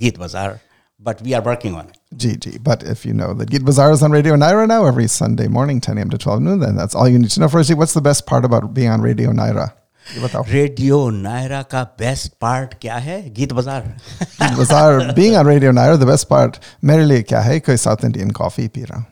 गीत 0.00 0.18
बाजार 0.18 0.60
but 1.02 1.22
we 1.22 1.32
are 1.32 1.40
working 1.40 1.76
on 1.76 1.84
it 1.84 1.96
GG. 2.16 2.58
But 2.64 2.82
if 2.82 3.06
you 3.06 3.12
know 3.14 3.34
that 3.34 3.50
Git 3.50 3.64
Bazaar 3.64 3.92
is 3.92 4.02
on 4.02 4.10
Radio 4.10 4.34
Naira 4.36 4.66
now 4.66 4.84
every 4.84 5.06
Sunday 5.08 5.48
morning, 5.48 5.80
10 5.80 5.96
a.m. 5.98 6.10
to 6.10 6.18
12 6.18 6.42
noon, 6.42 6.58
then 6.58 6.74
that's 6.74 6.94
all 6.94 7.08
you 7.08 7.18
need 7.18 7.30
to 7.30 7.40
know. 7.40 7.48
Firstly, 7.48 7.76
what's 7.76 7.94
the 7.94 8.00
best 8.00 8.26
part 8.26 8.44
about 8.44 8.74
being 8.74 8.88
on 8.88 9.00
Radio 9.00 9.30
Naira? 9.30 9.72
ये 10.13 10.21
बताओ। 10.21 10.43
Radio 10.47 11.09
Naira 11.09 11.61
का 11.61 11.83
best 11.83 12.33
part 12.41 12.73
क्या 12.81 12.95
है? 12.95 13.33
गीत 13.33 13.53
बाज़ार। 13.53 13.97
Git 14.41 14.57
Bazaar, 14.57 15.13
being 15.13 15.35
on 15.35 15.47
Radio 15.47 15.71
Naira, 15.71 15.99
the 15.99 16.11
best 16.11 16.29
part, 16.29 16.51
मेरे 16.83 17.05
लिए 17.05 17.21
क्या 17.21 17.39
है? 17.39 17.59
कोई 17.59 17.75
South 17.75 18.05
Indian 18.05 18.41
coffee 18.41 18.67
पी 18.67 18.81
रहा 18.81 18.97
हूँ। 18.97 19.05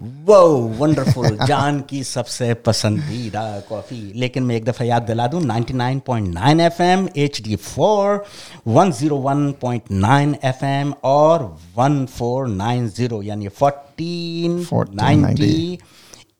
वो 0.00 0.68
वंडरफुल 0.78 1.38
जान 1.46 1.80
की 1.80 2.04
सबसे 2.04 2.54
पसंदीदा 2.54 3.60
कॉफ़ी 3.60 4.12
लेकिन 4.16 4.42
मैं 4.42 4.56
एक 4.56 4.64
दफ़ा 4.64 4.84
याद 4.84 5.02
दिला 5.02 5.26
दूँ 5.26 5.42
99.9 5.42 6.60
एफएम 6.60 7.06
HD4 7.06 8.18
101.9 8.68 10.34
एफएम 10.44 10.94
और 11.04 11.56
1490 11.78 13.22
यानी 13.22 13.48
1490 13.48 15.78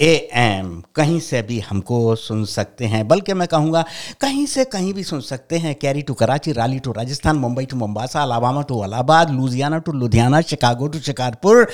ए 0.01 0.13
एम 0.35 0.83
कहीं 0.95 1.19
से 1.21 1.41
भी 1.43 1.59
हमको 1.61 2.15
सुन 2.17 2.45
सकते 2.45 2.85
हैं। 2.85 3.07
बल्कि 3.09 3.35
मैं 3.35 3.47
कहूँगा, 3.49 3.85
कहीं 4.21 4.45
से 4.47 4.65
कहीं 4.65 4.93
भी 4.95 5.03
सुन 5.05 5.21
सकते 5.21 5.59
हैं। 5.59 5.75
Cary 5.75 6.03
to 6.03 6.15
Karachi, 6.15 6.53
Raleigh 6.53 6.79
to 6.79 6.93
Rajasthan, 6.93 7.37
Mumbai 7.37 7.65
to 7.65 7.77
Mombasa 7.77 8.23
Alabama 8.23 8.63
to 8.63 8.79
Allahabad, 8.79 9.31
Ludhiana 9.31 9.79
to 9.79 9.93
Ludhiana, 9.93 10.41
Chicago 10.41 10.89
to 10.89 10.99
Shikarpur 11.01 11.67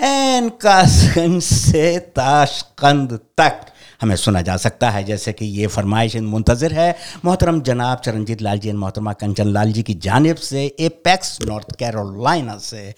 and 0.00 0.50
Kasganj 0.52 1.42
से 1.42 1.98
ताशकंद 1.98 3.18
तक 3.38 3.66
हमें 4.00 4.14
सुना 4.16 4.40
जा 4.42 4.56
सकता 4.56 4.90
है। 4.90 5.02
जैसे 5.04 5.32
कि 5.32 5.46
ये 5.46 5.66
फरमाइश 5.66 6.16
मुंतज़र 6.16 6.72
है। 6.72 6.94
मोहतरम 7.24 7.60
जनाब 7.60 7.98
चरणजीत 7.98 8.42
लाल 8.42 8.58
जी 8.58 8.72
मोहतरमा 8.72 9.12
कंचन 9.12 9.48
लाल 9.48 9.72
जी 9.72 9.82
की 9.82 9.94
जानब 9.94 10.36
से, 10.36 10.64
एपेक्स, 10.80 11.38
नॉर्थ 11.42 11.74
कैरोलिना 11.76 12.56
से। 12.58 12.94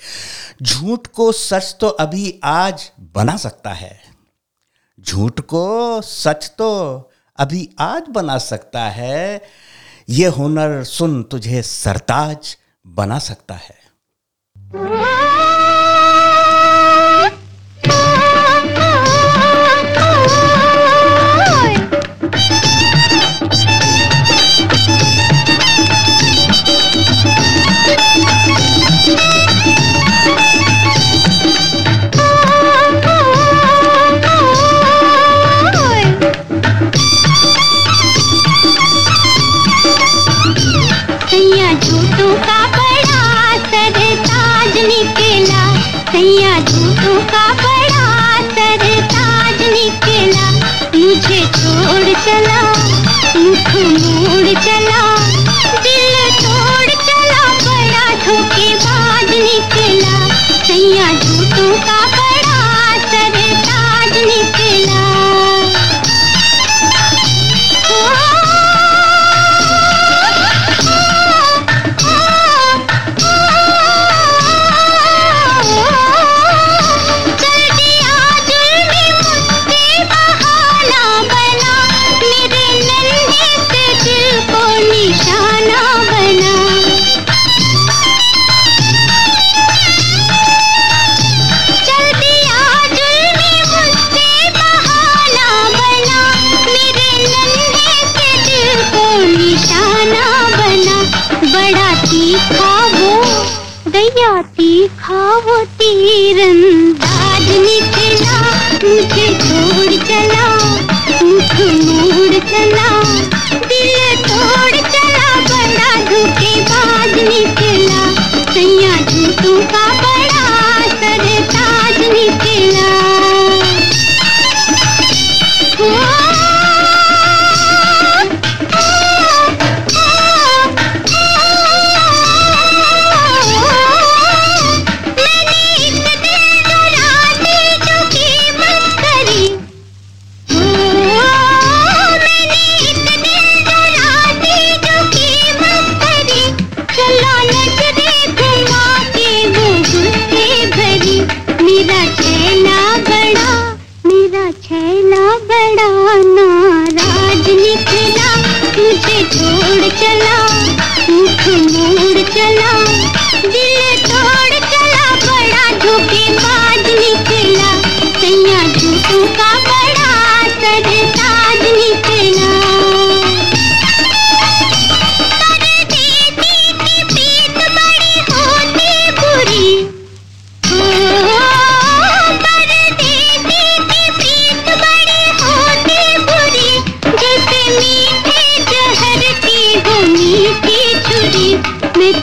झूठ 0.63 1.07
को 1.07 1.31
सच 1.33 1.77
तो 1.81 1.89
अभी 1.89 2.41
आज 2.45 2.91
बना 3.15 3.37
सकता 3.37 3.71
है। 3.71 4.08
झूठ 4.99 5.41
को 5.41 6.01
सच 6.03 6.51
तो 6.59 6.69
अभी 7.39 7.69
आज 7.79 8.03
बना 8.11 8.39
सकता 8.39 8.81
है, 8.81 9.43
ये 10.09 10.27
हुनर 10.27 10.83
सुन 10.85 11.23
तुझे 11.23 11.63
सरताज 11.63 12.57
बना 12.87 13.19
सकता 13.19 13.55
है। 13.55 13.77
मुझे 51.19 51.39
छोड़ 51.55 52.13
चला, 52.25 52.59
मुख 53.37 53.71
मोड़ 54.03 54.53
चला, 54.67 55.01
दिल 55.87 56.15
तोड़ 56.43 56.91
चला, 57.07 57.41
बड़ा 57.65 58.05
धोखेबाज 58.25 59.31
निकला, 59.31 60.15
सैया 60.69 61.09
झूठों 61.19 61.73
का 61.89 61.99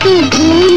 मैं 0.06 0.30
तो 0.30 0.38
भूली 0.38 0.75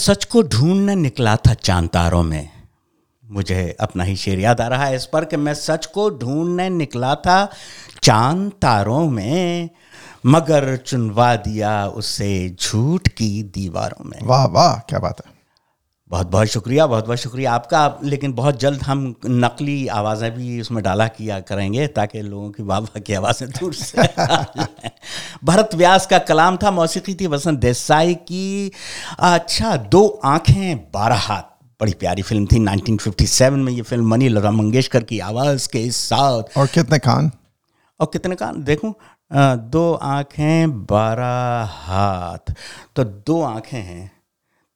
सच 0.00 0.24
को 0.24 0.42
ढूँढने 0.42 0.94
निकला 0.94 1.36
था 1.36 1.54
चाँद 1.54 1.88
तारों 1.88 2.22
में। 2.22 2.48
मुझे 3.24 3.76
अपना 3.80 4.04
ही 4.04 4.16
शेर 4.16 4.38
याद 4.38 4.60
आ 4.60 4.66
रहा 4.68 4.84
है 4.84 4.96
इस 4.96 5.04
पर 5.06 5.24
कि 5.24 5.36
मैं 5.36 5.54
सच 5.54 5.86
को 5.86 6.08
ढूँढने 6.10 6.68
निकला 6.68 7.14
था 7.14 7.50
चाँद 8.02 8.50
तारों 8.62 9.10
में, 9.10 9.70
मगर 10.26 10.76
चुनवा 10.76 11.34
दिया 11.36 11.86
उसे 11.86 12.56
झूठ 12.62 13.08
की 13.08 13.42
दीवारों 13.42 14.04
में। 14.04 14.18
वाह 14.22 14.46
वाह, 14.46 14.74
क्या 14.78 14.98
बात 14.98 15.22
है। 15.26 15.29
बहुत 16.10 16.26
बहुत 16.30 16.46
शुक्रिया 16.48 16.86
बहुत 16.86 17.06
बहुत 17.06 17.18
शुक्रिया 17.18 17.52
आपका। 17.52 17.80
लेकिन 18.04 18.32
बहुत 18.32 18.58
जल्द 18.60 18.82
हम 18.82 19.14
नकली 19.26 19.86
आवाज़ें 19.98 20.30
भी 20.34 20.60
उसमें 20.60 20.82
डाला 20.84 21.06
किया 21.08 21.38
करेंगे 21.50 21.86
ताकि 21.98 22.22
लोगों 22.22 22.50
की 22.50 22.62
वाह 22.62 22.98
की 22.98 23.14
आवाज़ें 23.14 23.48
दूर 23.50 23.74
से 23.74 24.02
भरत 25.44 25.74
व्यास 25.74 26.06
का 26.06 26.18
कलाम 26.30 26.56
था 26.62 26.70
मौसीकी 26.70 27.14
थी 27.20 27.26
वसंत 27.26 27.58
देसाई 27.58 28.14
की। 28.14 28.70
अच्छा 29.20 29.76
दो 29.92 30.06
आँखें 30.24 30.76
बारह 30.94 31.26
हाथ। 31.28 31.42
बड़ी 31.80 31.92
प्यारी 32.00 32.22
फ़िल्म 32.22 32.46
थी 32.46 32.58
1957 32.58 33.52
में 33.64 33.72
ये 33.72 33.82
फ़िल्म 33.82 34.10
मनी 34.10 34.28
लता 34.28 34.50
मंगेशकर 34.50 35.02
की 35.04 35.18
आवाज़ 35.30 35.68
के 35.68 35.90
साथ। 35.90 36.58
और 36.58 36.66
कितने 36.74 36.98
कान? 36.98 37.30
और 38.00 38.10
कितने 38.12 38.34
कान? 38.36 38.62
देखूँ 38.64 38.94
दो 39.72 39.92
आँखें 39.94 40.86
बारह 40.86 41.68
हाथ। 41.84 42.54
तो 42.96 43.04
दो 43.04 43.42
आँखें 43.42 43.78
हैं। 43.78 44.10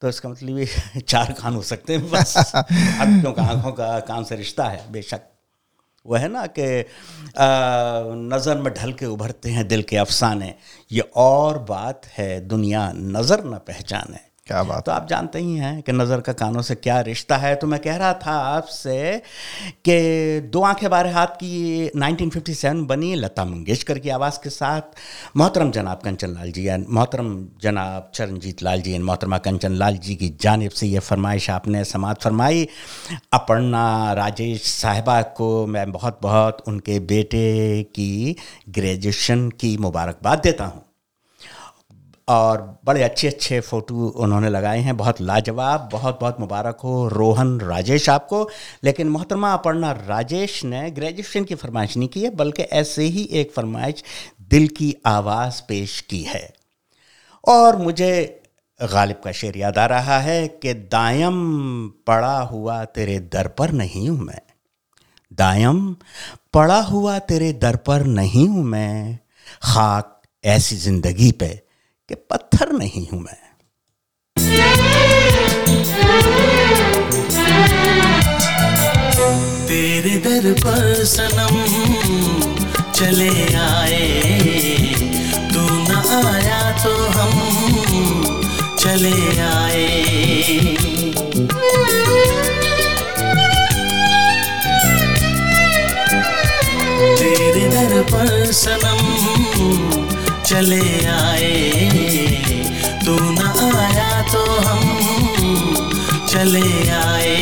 तो 0.04 0.08
इसका 0.08 0.28
मतलब 0.28 0.58
ये 0.58 1.00
चार 1.08 1.32
कान 1.32 1.54
हो 1.54 1.62
सकते 1.62 1.94
हैं 1.96 2.10
बस। 2.10 2.36
हाथियों 2.56 3.32
का 3.32 3.42
आँखों 3.42 3.70
का 3.72 3.98
कान 4.00 4.24
से 4.24 4.36
रिश्ता 4.36 4.64
है 4.64 4.92
बेशक। 4.92 5.20
वह 6.06 6.18
है 6.18 6.28
ना 6.28 6.44
कि 6.58 6.66
नज़र 8.32 8.58
में 8.58 8.72
ढल 8.74 8.92
के 8.92 9.06
उभरते 9.06 9.50
हैं 9.50 9.66
दिल 9.68 9.82
के 9.82 9.96
अफसाने। 9.96 10.54
ये 10.92 11.10
और 11.16 11.58
बात 11.58 12.06
है 12.06 12.28
दुनिया 12.48 12.90
नज़र 12.94 13.44
न 13.44 13.58
पहचाने। 13.66 14.20
क्या 14.46 14.62
बात 14.62 14.84
तो 14.86 14.92
आप 14.92 15.06
जानते 15.08 15.38
ही 15.38 15.54
हैं 15.56 15.82
कि 15.82 15.92
नज़र 15.92 16.20
का 16.20 16.32
कानों 16.32 16.62
से 16.62 16.74
क्या 16.74 17.00
रिश्ता 17.00 17.36
है। 17.36 17.54
तो 17.56 17.66
मैं 17.66 17.78
कह 17.80 17.96
रहा 17.96 18.12
था 18.16 18.32
आपसे 18.32 19.22
कि 19.84 20.40
दो 20.52 20.62
आँखें 20.62 20.88
बारह 20.90 21.14
हाथ 21.14 21.26
की 21.36 21.88
1957 21.88 22.84
बनी 22.86 23.14
लता 23.14 23.44
मंगेशकर 23.44 23.98
की 23.98 24.08
आवाज़ 24.10 24.38
के 24.44 24.50
साथ। 24.50 25.00
मोहतरम 25.36 25.70
जनाब 25.70 26.00
कंचन 26.04 26.34
लाल 26.34 26.52
जी 26.52 26.66
एंड 26.66 26.86
मोहतरम 26.88 27.34
जनाब 27.62 28.10
चरणजीत 28.14 28.62
लाल 28.62 28.82
जी 28.82 28.92
एंड 28.92 29.04
मोहतरमा 29.04 29.38
कंचन 29.40 29.72
लाल 29.74 29.96
जी 29.98 30.14
की 30.14 30.28
जानब 30.40 30.70
से 30.70 30.86
ये 30.86 30.98
फरमाइश 31.00 31.50
आपने 31.50 31.84
समात 31.86 32.22
फरमाई। 32.22 32.68
अपर्णा 33.32 34.12
राजेश 34.12 34.62
साहिबा 34.72 35.20
को 35.36 35.66
मैं 35.66 35.90
बहुत 35.92 36.18
बहुत 36.22 36.64
उनके 36.68 37.00
बेटे 37.08 37.82
की 37.94 38.36
ग्रेजुएशन 38.70 39.48
की 39.50 39.76
मुबारकबाद 39.78 40.38
देता 40.38 40.64
हूँ। 40.64 40.84
और 42.28 42.80
बड़े 42.84 43.02
अच्छे 43.02 43.28
अच्छे 43.28 43.60
फ़ोटो 43.60 44.06
उन्होंने 44.08 44.48
लगाए 44.48 44.80
हैं। 44.80 44.96
बहुत 44.96 45.20
लाजवाब, 45.20 45.88
बहुत 45.92 46.18
बहुत 46.20 46.40
मुबारक 46.40 46.80
हो 46.84 47.08
रोहन 47.08 47.60
राजेश 47.60 48.08
आपको। 48.08 48.48
लेकिन 48.84 49.08
मोहतरमा 49.08 49.52
अपर्णा 49.52 49.92
राजेश 49.92 50.64
ने 50.64 50.90
ग्रेजुएशन 50.90 51.44
की 51.44 51.54
फरमाइश 51.54 51.96
नहीं 51.96 52.08
की 52.08 52.20
है, 52.20 52.30
बल्कि 52.30 52.62
ऐसे 52.62 53.02
ही 53.02 53.24
एक 53.32 53.52
फरमाइश 53.52 54.04
दिल 54.40 54.68
की 54.68 54.96
आवाज़ 55.06 55.62
पेश 55.68 56.00
की 56.00 56.22
है। 56.22 56.54
और 57.48 57.76
मुझे 57.76 58.40
गालिब 58.82 59.16
का 59.24 59.32
शेर 59.32 59.56
याद 59.56 59.78
आ 59.78 59.86
रहा 59.86 60.18
है 60.18 60.48
कि 60.48 60.74
दायम 60.74 61.88
पड़ा 61.88 62.38
हुआ 62.40 62.84
तेरे 62.84 63.18
दर 63.18 63.48
पर 63.48 63.70
नहीं 63.70 64.08
हूँ 64.08 64.18
मैं। 64.18 64.40
दायम 65.32 65.96
पड़ा 66.54 66.80
हुआ 66.80 67.18
तेरे 67.18 67.52
दर 67.52 67.76
पर 67.76 68.04
नहीं 68.04 68.48
हूँ 68.48 68.64
मैं। 68.64 69.18
खाक 69.62 70.22
ऐसी 70.44 70.76
ज़िंदगी 70.76 71.32
पे 71.32 71.63
कि 72.08 72.14
पत्थर 72.30 72.72
नहीं 72.72 73.06
हूँ 73.08 73.20
मैं। 73.20 73.42
तेरे 79.68 80.16
दर 80.26 80.52
पर 80.60 81.04
सनम 81.04 81.56
चले 82.92 83.30
आए, 83.56 84.04
तू 85.52 85.62
न 85.88 86.02
आया 86.18 86.60
तो 86.84 86.94
हम 87.16 87.34
चले 88.78 89.16
आए। 89.42 89.88
तेरे 97.18 97.68
दर 97.68 98.02
पर 98.12 98.52
सनम 98.52 99.02
चले 100.46 101.06
आए 101.06 101.73
चले 106.34 106.90
आए 106.90 107.36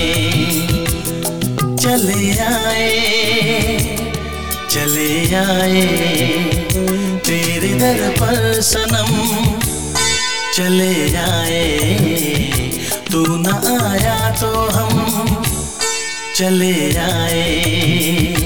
चले 1.83 2.39
आए 2.39 2.91
चले 4.71 5.35
आए। 5.35 5.87
तेरे 7.27 7.73
दर 7.75 8.03
पर 8.21 8.61
सनम, 8.61 9.11
चले 10.57 11.17
आए। 11.17 11.65
तू 13.13 13.25
न 13.29 13.47
आया 13.81 14.31
तो 14.41 14.53
हम 14.69 15.43
चले 16.37 16.97
आए। 16.99 18.42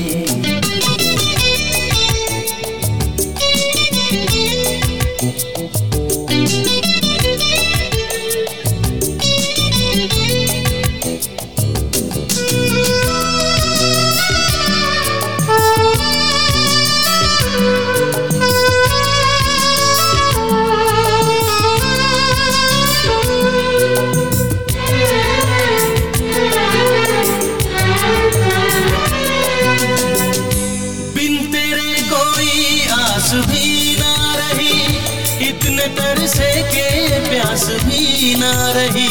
तरसे 36.17 36.51
के 36.73 37.19
प्यास 37.21 37.65
भी 37.85 38.35
ना 38.35 38.53
रही। 38.73 39.09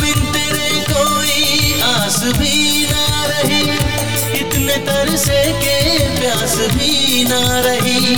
बिन 0.00 0.20
तेरे 0.34 0.70
कोई 0.90 1.80
आस 1.82 2.18
भी 2.38 2.86
ना 2.90 3.06
रही, 3.26 3.62
इतने 4.40 4.76
तरसे 4.88 5.40
के 5.62 5.78
प्यास 6.18 6.56
भी 6.74 7.24
ना 7.24 7.42
रही, 7.66 8.14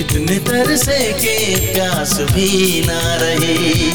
इतने 0.00 0.38
तरसे 0.50 1.00
के 1.22 1.38
प्यास 1.72 2.16
भी 2.32 2.80
ना 2.86 3.00
रही। 3.22 3.92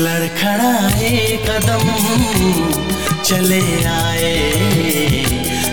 लड़खड़ाए 0.00 1.16
कदम 1.46 1.86
चले 3.28 3.60
आए, 3.84 4.36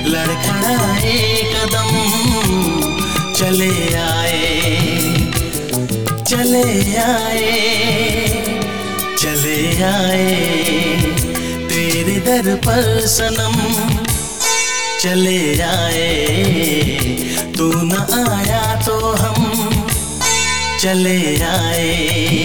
लड़खड़ाए 0.05 1.13
कदम, 1.51 1.91
चले 3.33 3.69
आए 3.95 4.49
चले 6.27 6.63
आए 6.97 7.53
चले 9.17 9.57
आए, 9.83 10.35
तेरे 11.69 12.17
दर 12.27 12.53
पर 12.67 13.05
सनम, 13.07 13.55
चले 14.99 15.39
आए, 15.61 16.11
तू 17.57 17.71
न 17.73 18.05
आया 18.27 18.63
तो 18.81 18.99
हम, 19.15 19.87
चले 20.79 21.19
आए। 21.45 22.35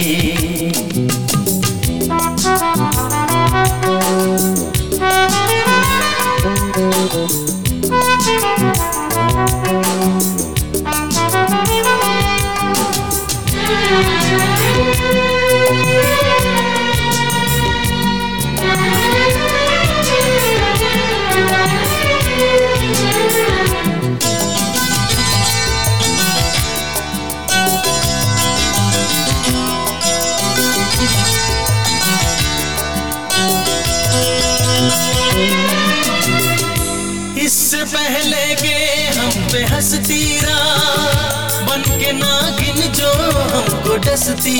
नागिन 42.19 42.81
जो 42.99 43.11
हमको 43.55 43.97
डसती 44.07 44.57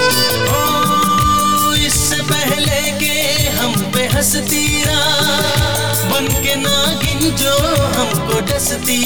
ओ, 0.00 1.74
इससे 1.86 2.20
पहले 2.30 2.80
के 3.02 3.14
हम 3.58 3.74
पे 3.94 4.06
हंसती 4.14 4.64
बन 6.12 6.26
के 6.44 6.54
नागिन 6.64 7.30
जो 7.42 7.54
हमको 7.98 8.40
डसती 8.50 9.00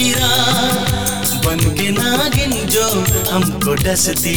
बन 1.47 1.61
के 1.81 1.91
नागिन 2.01 2.53
जो 2.77 2.87
हमको 3.33 3.75
डसती 3.85 4.37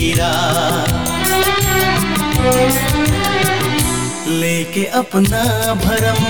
लेके 4.42 4.84
अपना 5.02 5.44
भरम 5.86 6.24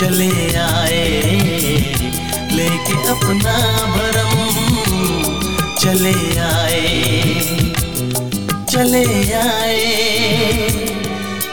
चले 0.00 0.56
आए, 0.56 1.08
लेके 2.52 2.94
अपना 3.08 3.56
भरम 3.86 4.32
चले 5.78 6.14
आए 6.40 6.86
चले 8.70 9.04
आए 9.34 9.84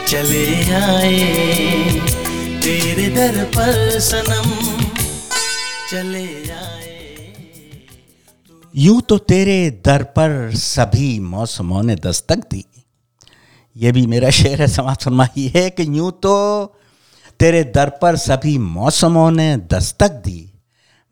चले 0.06 0.46
आए, 0.74 1.18
तेरे 2.62 3.08
दर 3.10 3.44
पर 3.56 3.98
सनम 4.00 4.50
चले 5.90 6.24
आए। 6.50 6.96
यूँ 8.74 9.00
तो 9.00 9.18
तेरे 9.18 9.58
दर 9.84 10.02
पर 10.16 10.50
सभी 10.56 11.18
मौसमों 11.20 11.82
ने 11.82 11.94
दस्तक 12.00 12.48
दी। 12.50 12.64
ये 13.76 13.92
भी 13.92 14.06
मेरा 14.06 14.30
शेर 14.32 14.60
है 14.62 14.68
समाज 14.68 15.04
फरमाई 15.04 15.50
है 15.54 15.68
कि 15.70 15.88
यूँ 15.98 16.10
तो 16.22 16.34
तेरे 17.40 17.64
दर 17.64 17.88
पर 17.88 18.16
सभी 18.16 18.58
मौसमों 18.58 19.30
ने 19.30 19.56
दस्तक 19.56 20.10
दी। 20.10 20.52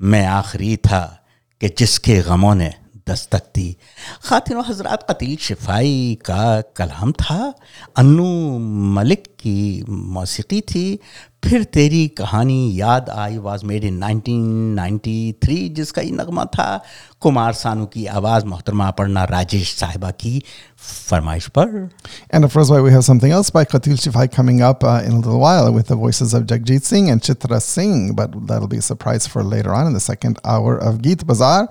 मैं 0.02 0.26
आखिरी 0.26 0.76
था 0.76 1.26
कि 1.60 1.68
जिसके 1.68 2.22
गमों 2.22 2.54
ने 2.54 2.74
दस्तक 3.08 3.42
दी। 3.54 3.76
खातिन 4.24 4.56
हजरात 4.68 5.06
कतील 5.10 5.36
शिफाई 5.36 6.18
का 6.24 6.60
कलाम 6.60 7.12
था। 7.12 7.54
अनु 7.96 8.58
मलिक 8.94 9.35
की 9.46 9.84
मौसीकी 9.88 10.60
थी। 10.60 10.98
फिर 11.44 11.64
तेरी 11.64 12.06
कहानी 12.18 12.58
याद 12.74 13.08
आई 13.10 13.36
वॉज़ 13.38 13.64
मेड 13.66 13.84
इन 13.84 13.98
1993 14.00 15.68
जिसका 15.74 16.02
ये 16.02 16.10
नगमा 16.10 16.44
था, 16.44 16.80
कुमार 17.20 17.52
सानू 17.52 17.84
की 17.86 18.06
आवाज़, 18.06 18.44
मोहतरमा 18.44 18.86
अपर्णा 18.88 19.24
राजेश 19.24 19.74
साहिबा 19.74 20.10
की 20.10 20.42
फरमाइश 20.78 21.46
पर। 21.58 21.88
And 22.34 22.44
of 22.44 22.54
course 22.54 22.70
we 22.70 22.90
have 22.92 23.00
something 23.00 23.32
else 23.32 23.50
by 23.54 23.64
Qateel 23.72 23.96
Shifai 23.96 24.26
coming 24.36 24.60
up 24.60 24.84
in 24.84 25.12
a 25.12 25.16
little 25.16 25.32
while 25.32 25.68
with 25.74 25.84
the 25.90 25.98
voices 26.00 26.34
of 26.34 26.42
Jagjit 26.44 26.84
Singh 26.84 27.10
and 27.10 27.20
Chitra 27.20 27.58
Singh 27.58 28.12
but 28.12 28.36
that 28.36 28.58
will 28.58 28.68
be 28.68 28.76
a 28.76 28.86
surprise 28.88 29.28
for 29.28 29.44
later 29.54 29.70
on 29.70 29.88
in 29.88 29.94
the 29.96 30.00
second 30.00 30.38
hour 30.56 30.78
of 30.88 30.96
Geet 31.02 31.24
Bazaar 31.24 31.68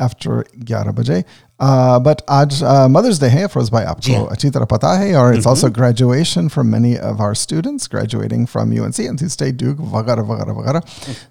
after 0.00 0.44
11 0.70 0.92
बजे 0.92 1.22
Uh, 1.61 1.99
but 1.99 2.23
आज 2.27 2.63
uh, 2.63 2.87
Mother's 2.89 3.19
Day 3.21 3.29
है 3.29 3.43
अफरोज 3.43 3.69
भाई 3.71 3.83
आपको 3.85 4.23
अच्छी 4.25 4.49
तरह 4.49 4.65
पता 4.65 4.93
है 4.99 5.13
और 5.15 5.35
it's 5.35 5.47
also 5.51 5.69
graduation 5.69 6.47
for 6.53 6.63
many 6.63 6.93
of 7.09 7.19
our 7.25 7.35
students 7.41 7.87
graduating 7.95 8.47
from 8.53 8.71
UNC, 8.77 9.01
NC 9.11 9.29
State, 9.33 9.57
Duke, 9.57 9.83
वगैरह 9.91 10.23
वगैरह 10.31 10.53
वगैरह. 10.59 10.81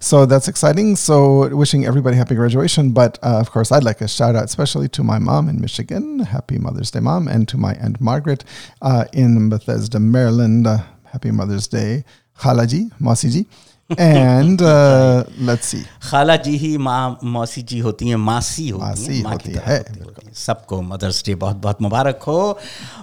So 0.09 0.21
that's 0.25 0.47
exciting. 0.51 0.95
So 0.95 1.17
wishing 1.63 1.83
everybody 1.91 2.21
happy 2.21 2.35
graduation. 2.35 2.93
But 2.99 3.19
uh, 3.21 3.33
of 3.41 3.51
course, 3.51 3.73
I'd 3.73 3.83
like 3.83 3.99
a 3.99 4.07
shout 4.07 4.37
out 4.37 4.45
especially 4.45 4.87
to 4.99 5.03
my 5.03 5.19
mom 5.19 5.49
in 5.49 5.59
Michigan. 5.59 6.07
Happy 6.35 6.57
Mother's 6.57 6.91
Day, 6.91 7.01
mom, 7.01 7.27
and 7.27 7.47
to 7.49 7.57
my 7.57 7.73
aunt 7.73 7.99
Margaret 7.99 8.45
uh, 8.81 9.03
in 9.11 9.49
Bethesda, 9.49 9.99
Maryland. 9.99 10.65
Uh, 10.65 10.77
happy 11.11 11.31
Mother's 11.31 11.67
Day, 11.67 12.05
Khalaji, 12.39 12.83
Masiji. 13.01 13.45
Uh, 13.96 15.22
let's 15.40 15.64
see. 15.64 15.84
खाला 16.02 16.36
जी 16.36 16.56
ही 16.56 16.78
माँ 16.78 17.18
मौसी 17.24 17.62
जी 17.62 17.78
होती 17.78 18.08
हैं 18.08 18.16
मासी 18.16 18.68
होती 18.68 18.84
मासी 18.84 19.16
हैं 19.16 19.22
माँ 19.22 19.32
होती 19.32 19.52
है, 19.52 19.78
होती 19.78 20.30
सबको 20.34 20.82
मदर्स 20.82 21.24
डे 21.26 21.34
बहुत 21.34 21.56
बहुत 21.56 21.82
मुबारक 21.82 22.22
हो। 22.22 22.58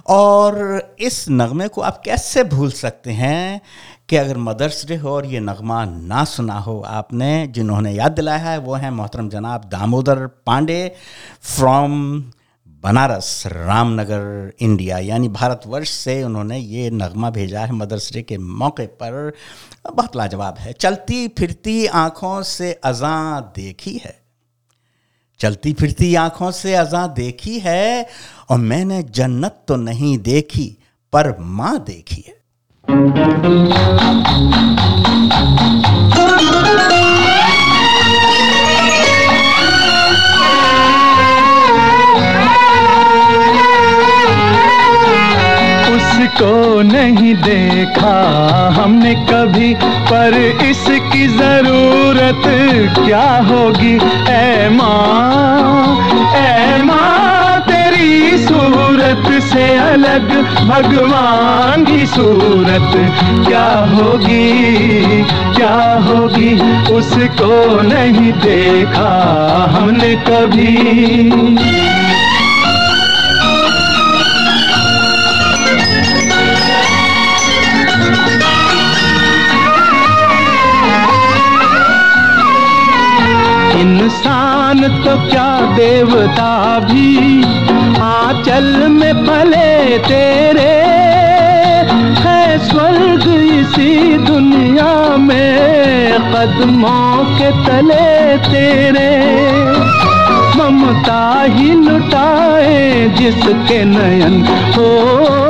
और 0.06 0.82
इस 1.00 1.26
नगमे 1.30 1.68
को 1.68 1.80
आप 1.80 2.02
कैसे 2.04 2.44
भूल 2.44 2.70
सकते 2.70 3.10
हैं 3.10 3.60
कि 4.08 4.16
अगर 4.16 4.36
मदर्स 4.36 4.86
डे 4.86 4.96
हो 4.96 5.10
और 5.10 5.26
ये 5.26 5.40
नगमा 5.40 5.84
ना 5.84 6.24
सुना 6.24 6.58
हो 6.58 6.80
आपने 6.80 7.46
जिन्होंने 7.46 7.92
याद 7.92 8.12
दिलाया 8.12 8.38
है 8.38 8.58
वो 8.58 8.74
हैं 8.74 8.90
मोहतरम 8.90 9.28
जनाब 9.28 9.64
दामोदर 9.64 10.26
पांडे 10.46 10.96
फ्रॉम 11.42 12.24
बनारस, 12.84 13.42
रामनगर, 13.46 14.52
इंडिया, 14.60 14.98
यानी 14.98 15.28
भारतवर्ष 15.28 15.90
से 15.90 16.22
उन्होंने 16.22 16.58
ये 16.58 16.90
नगमा 16.90 17.30
भेजा 17.30 17.60
है 17.60 17.72
मदर्स 17.72 18.12
डे 18.12 18.22
के 18.22 18.38
मौके 18.38 18.86
पर। 18.86 19.32
बहुत 19.94 20.16
लाजवाब 20.16 20.58
है। 20.58 20.72
चलती 20.72 21.28
फिरती 21.28 21.86
आँखों 21.86 22.42
से 22.42 22.72
अजां 22.72 23.40
देखी 23.40 24.00
है। 24.04 24.22
चलती 25.40 25.72
फिरती 25.72 26.14
आँखों 26.14 26.50
से 26.50 26.74
अजां 26.74 27.08
देखी 27.08 27.58
है 27.58 28.06
और 28.50 28.58
मैंने 28.58 29.02
जन्नत 29.02 29.64
तो 29.68 29.76
नहीं 29.76 30.18
देखी, 30.18 30.78
पर 31.12 31.36
माँ 31.40 31.78
देखी 31.78 32.24
है। 32.28 32.34
उसको 46.34 46.82
नहीं 46.82 47.34
देखा 47.34 48.14
हमने 48.76 49.14
कभी, 49.14 49.74
पर 50.10 50.34
इसकी 50.64 51.26
ज़रूरत 51.26 52.42
क्या 52.98 53.26
होगी? 53.50 53.94
ऐ 54.28 54.68
माँ 54.68 55.96
ऐ 56.34 56.82
माँ, 56.82 57.60
तेरी 57.60 58.38
सूरत 58.38 59.30
से 59.42 59.64
अलग 59.78 60.28
भगवान 60.68 61.84
की 61.84 62.06
सूरत 62.06 62.92
क्या 63.46 63.66
होगी? 63.94 65.22
क्या 65.54 65.76
होगी? 66.08 66.54
उसको 66.90 67.82
नहीं 67.82 68.32
देखा 68.32 69.10
हमने 69.72 70.14
कभी। 70.28 71.83
तो 84.84 85.30
क्या 85.30 85.76
देवता 85.76 86.78
भी 86.78 87.42
आंचल 88.00 88.88
में 88.88 89.14
पले 89.14 89.98
तेरे? 89.98 90.74
है 92.20 92.58
स्वर्ग 92.58 93.34
इसी 93.34 94.18
दुनिया 94.18 95.16
में 95.16 96.10
कदमों 96.12 97.24
के 97.38 97.50
तले 97.50 98.36
तेरे। 98.38 99.10
ममता 100.56 101.42
ही 101.48 101.72
लुटाए 101.72 103.08
जिसके 103.08 103.84
नयन 103.84 104.46
हो 104.76 105.43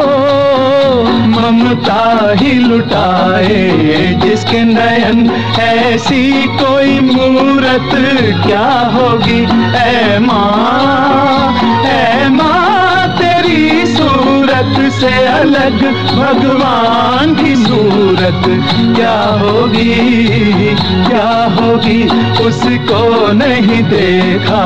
ममता 1.45 2.35
ही 2.41 2.53
लुटाए, 2.53 4.21
जिसके 4.23 4.63
नयन 4.65 5.31
ऐसी 5.61 6.33
कोई 6.47 7.01
मूरत 7.01 7.91
क्या 8.47 8.69
होगी? 8.95 9.43
ऐ 9.77 10.19
माँ 10.19 11.55
ऐ 11.87 12.29
माँ, 12.29 13.09
तेरी 13.19 13.87
सूरत 13.87 14.93
से 14.93 15.27
अलग 15.27 15.85
भगवान 16.17 17.35
की 17.35 17.57
सूरत 17.57 18.43
क्या 18.97 19.19
होगी? 19.43 19.95
क्या 21.07 21.57
होगी? 21.61 22.03
उसको 22.45 23.33
नहीं 23.33 23.83
देखा 23.83 24.65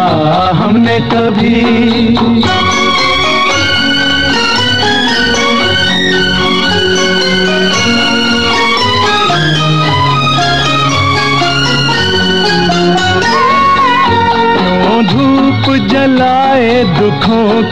हमने 0.54 1.00
कभी। 1.00 2.87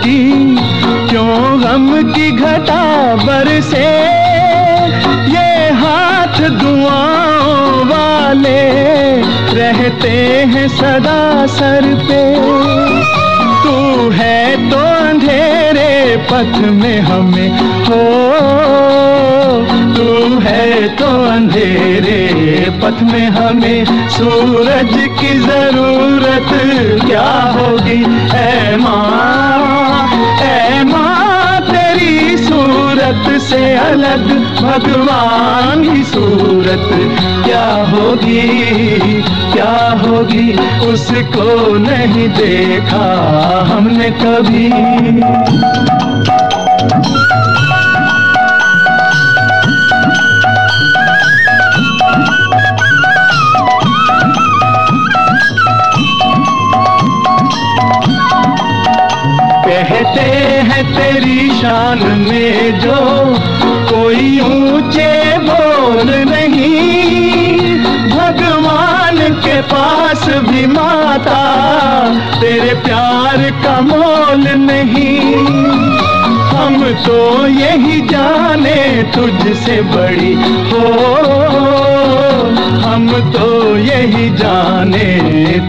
की, 0.07 0.57
क्यों 1.09 1.63
गम 1.63 2.13
की 2.13 2.31
घटा 2.31 2.83
बरसे 3.17 3.87
ये 5.33 5.71
हाथ 5.73 6.39
दुआओं 6.61 7.85
वाले 7.87 8.61
रहते 9.53 10.11
हैं 10.53 10.69
सदा 10.69 11.47
सर 11.47 11.95
पे। 12.03 12.23
तू 13.63 14.11
है 14.11 14.71
तो 14.71 14.79
अंधेरे 14.79 16.17
पथ 16.31 16.59
में 16.73 17.01
हमें 17.01 17.51
हो। 17.87 18.03
तू 19.97 20.39
है 20.41 20.89
तो 20.97 21.07
अंधेरे 21.27 22.21
पथ 22.83 23.03
में 23.03 23.29
हमें। 23.31 24.09
सूरज 24.09 24.95
की 25.21 25.39
ज़रूरत 25.39 26.51
क्या 27.07 27.29
होगी 27.57 28.03
है 28.33 28.77
माँ? 28.77 29.56
से 33.47 33.76
अलग 33.76 34.28
भगवान 34.61 35.94
की 35.94 36.05
सूरत। 36.05 36.90
क्या 37.44 37.84
होगी? 37.84 38.42
क्या 39.53 40.03
होगी? 40.07 40.53
उसको 40.86 41.78
नहीं 41.78 42.28
देखा 42.28 43.07
हमने 43.68 44.11
कभी। 44.11 44.68
तेरी 61.27 61.49
शान 61.51 61.99
में 62.18 62.81
जो 62.81 62.99
कोई 63.91 64.39
ऊँचे 64.41 65.39
बोल 65.39 66.11
नहीं। 66.31 67.81
भगवान 68.11 69.18
के 69.41 69.61
पास 69.62 70.24
भी 70.49 70.66
माता, 70.66 71.43
तेरे 72.41 72.74
प्यार 72.74 73.51
का 73.64 73.81
मोल 73.81 74.49
नहीं। 74.62 75.95
हम 76.67 76.93
तो 76.93 77.47
यही 77.47 78.01
जाने 78.01 79.03
तुझसे 79.14 79.83
बड़ी 79.83 80.35
हो। 80.71 80.87
हम 82.81 83.33
तो 83.33 83.77
यही 83.77 84.31
जाने 84.31 85.21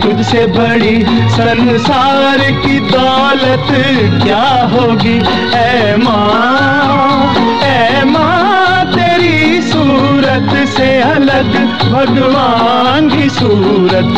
तुझसे 0.01 0.45
बड़ी। 0.47 1.05
संसार 1.29 2.37
की 2.37 2.79
दौलत 2.79 3.67
क्या 4.23 4.69
होगी, 4.73 5.17
ऐ 5.53 5.95
माँ? 5.97 6.86
सूरत 10.37 10.67
से 10.69 11.01
अलग, 11.01 11.47
भगवान 11.91 13.09
की 13.09 13.29
सूरत। 13.29 14.17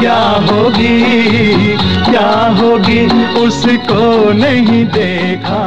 क्या 0.00 0.18
होगी 0.42 1.76
क्या 2.04 2.30
होगी, 2.58 3.06
उसको 3.40 4.32
नहीं 4.32 4.84
देखा। 4.86 5.62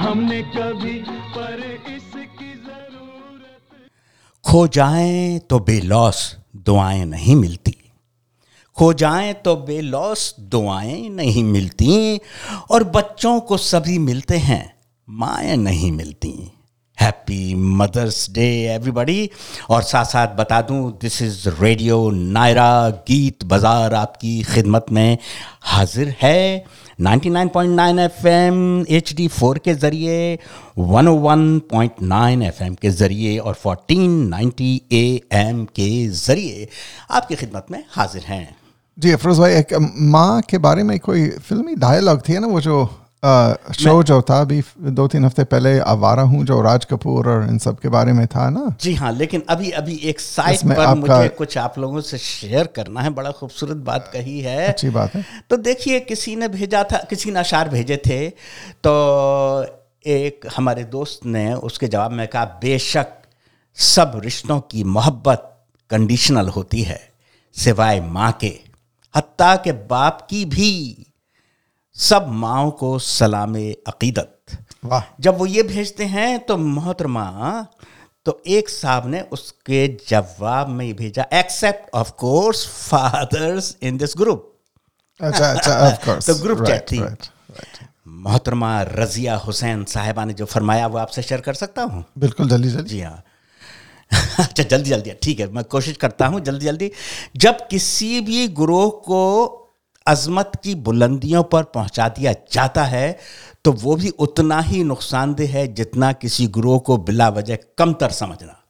हमने 0.00 0.40
कभी 0.42 0.94
पर 1.36 1.60
इसकी 1.96 2.52
ज़रूरत 2.54 3.90
खो 4.44 4.66
जाएँ 4.68 5.38
तो 5.38 5.58
बेलौस 5.58 6.36
दुआएँ 6.56 7.04
नहीं 7.04 7.36
मिलती। 7.36 7.76
खो 8.76 8.92
जाएँ 8.94 9.32
तो 9.34 9.56
बेलौस 9.56 10.34
दुआएँ 10.40 11.08
नहीं 11.10 11.44
मिलती। 11.44 12.20
और 12.70 12.84
बच्चों 12.84 13.40
को 13.40 13.56
सभी 13.56 13.98
मिलते 13.98 14.38
हैं, 14.38 14.74
माएँ 15.08 15.56
नहीं 15.56 15.92
मिलती। 15.92 16.50
हैप्पी 16.98 17.54
मदर्स 17.54 18.26
डे 18.32 18.46
एवरीबॉडी 18.74 19.30
और 19.70 19.82
साथ 19.82 20.04
साथ 20.04 20.36
बता 20.36 20.60
दूँ 20.62 20.80
दिस 21.02 21.20
इज़ 21.22 21.48
रेडियो 21.60 21.98
नायरा 22.10 22.88
गीत 23.08 23.44
बाज़ार 23.44 23.94
आपकी 23.94 24.42
खिदमत 24.44 24.86
में 24.92 25.18
हाजिर 25.62 26.14
है। 26.22 26.64
99.9 27.02 27.98
एफएम 28.00 28.58
HD4 28.96 29.58
के 29.58 29.74
ज़रिए 29.74 30.38
101.9 30.78 32.42
एफएम 32.42 32.74
के 32.74 32.90
ज़रिए 32.90 33.38
और 33.38 33.54
1490 33.56 34.72
AM 34.94 35.66
के 35.76 35.88
ज़रिए 36.08 36.68
आपकी 37.10 37.34
खिदमत 37.34 37.66
में 37.70 37.82
हाजिर 37.90 38.22
हैं। 38.22 38.56
जी, 38.98 39.10
अफरोज 39.12 39.38
भाई, 39.38 39.52
एक 39.52 39.74
माँ 39.98 40.40
के 40.50 40.58
बारे 40.58 40.82
में 40.82 40.98
कोई 41.00 41.28
फिल्मी 41.28 41.74
डायलॉग 41.76 42.20
थी 42.28 42.38
ना 42.38 42.46
वो 42.46 42.60
जो 42.60 42.84
शो 43.74 44.02
जो 44.02 44.20
था 44.22 44.40
अभी 44.40 44.60
दो 44.78 45.06
तीन 45.08 45.24
हफ़्ते 45.24 45.44
पहले 45.44 45.78
आवारा 45.80 46.22
हूँ 46.22 46.44
जो 46.44 46.60
राज 46.62 46.84
कपूर 46.84 47.28
और 47.28 47.46
इन 47.48 47.58
सब 47.58 47.78
के 47.80 47.88
बारे 47.88 48.12
में 48.12 48.26
था 48.26 48.48
ना? 48.50 48.64
जी 48.80 48.94
हाँ 48.94 49.12
लेकिन 49.12 49.42
अभी 49.48 49.70
अभी 49.70 49.94
एक 50.04 50.20
साइट 50.20 50.64
पर 50.66 50.94
मुझे 50.94 51.28
कुछ 51.28 51.56
आप 51.58 51.78
लोगों 51.78 52.00
से 52.00 52.18
शेयर 52.18 52.66
करना 52.66 53.00
है 53.00 53.10
बड़ा 53.10 53.30
खूबसूरत 53.30 53.76
बात 53.86 54.10
कही 54.12 54.40
है। 54.40 54.66
अच्छी 54.66 54.90
बात 54.90 55.14
है। 55.14 55.24
तो 55.50 55.56
देखिए 55.56 56.00
किसी 56.00 56.36
ने 56.36 56.48
भेजा 56.48 56.82
था 56.84 56.98
किसी 57.10 57.30
ने 57.30 57.38
अशार 57.40 57.68
भेजे 57.68 57.96
थे 58.06 58.28
तो 58.86 58.92
एक 60.06 60.46
हमारे 60.56 60.84
दोस्त 60.84 61.26
ने 61.26 61.52
उसके 61.54 61.88
जवाब 61.88 62.12
में 62.12 62.26
कहा 62.28 62.44
बेशक 62.62 63.12
सब 63.78 64.20
रिश्तों 64.24 64.60
की 64.60 64.84
मोहब्बत 64.84 65.50
कंडीशनल 65.90 66.48
होती 66.48 66.82
है 66.82 67.00
सिवाय 67.56 68.00
माँ 68.00 68.30
के। 68.32 68.52
हत्ता 69.14 69.54
के 69.56 69.72
बाप 69.88 70.26
की 70.30 70.44
भी 70.44 70.70
सब 71.96 72.26
माओ 72.28 72.70
को 72.70 72.98
सलाम 72.98 73.54
अकीदत। 73.86 74.30
वाह। 74.84 75.02
जब 75.20 75.38
वो 75.38 75.46
ये 75.46 75.62
भेजते 75.62 76.04
हैं 76.04 76.38
तो 76.38 76.56
मोहतरमा 76.56 77.66
तो 78.26 78.42
एक 78.46 78.68
साहब 78.68 79.06
ने 79.06 79.20
उसके 79.20 79.88
जवाब 80.08 80.68
में 80.68 80.96
भेजा 80.96 81.26
except 81.32 81.94
of 81.94 82.10
course 82.10 82.66
fathers 82.66 83.76
in 83.82 83.96
this 83.96 84.14
group 84.16 84.58
अच्छा 85.20 85.52
अच्छा 85.52 85.78
ऑफ़ 85.78 86.06
कोर्स 86.06 86.26
तो 86.30 86.34
group 86.34 86.60
chat 86.66 86.80
थी। 86.80 86.98
मोहतरमा 88.08 88.82
रजिया 88.82 89.36
हुसैन 89.36 89.84
साहिबा 89.84 90.24
ने 90.24 90.32
जो 90.32 90.44
फरमाया 90.44 90.86
वो 90.86 90.98
आपसे 90.98 91.22
शेयर 91.22 91.40
कर 91.40 91.54
सकता 91.54 91.82
हूँ? 91.82 92.04
बिल्कुल 92.18 92.48
जल्दी 92.48 92.68
जल्दी। 92.68 92.88
जी 92.88 93.00
हाँ। 93.00 93.24
अच्छा 94.40 94.62
जल्दी 94.62 94.90
जल्दी। 94.90 95.12
ठीक 95.22 95.40
है 95.40 95.52
मैं 95.52 95.64
कोशिश 95.64 95.96
करता 95.96 96.26
हूँ 96.26 96.40
जल्दी 96.40 96.66
जल्दी। 96.66 96.90
जब 97.36 97.68
किसी 97.68 98.20
भी 98.20 98.48
ग्रोह 98.48 98.90
को 98.90 99.60
अजमत 100.06 100.52
की 100.64 100.74
बुलंदियों 100.74 101.42
पर 101.42 101.62
पहुँचा 101.74 102.08
दिया 102.08 102.32
जाता 102.52 102.84
है 102.84 103.16
तो 103.64 103.72
वो 103.74 103.94
भी 103.96 104.08
उतना 104.18 104.60
ही 104.60 104.82
नुकसानदेह 104.84 105.56
है 105.56 105.66
जितना 105.74 106.12
किसी 106.14 106.46
ग्रोह 106.46 106.78
को 106.78 106.96
बिला 106.96 107.28
वजह 107.28 107.58
कमतर 107.78 108.10
समझना। 108.12 108.60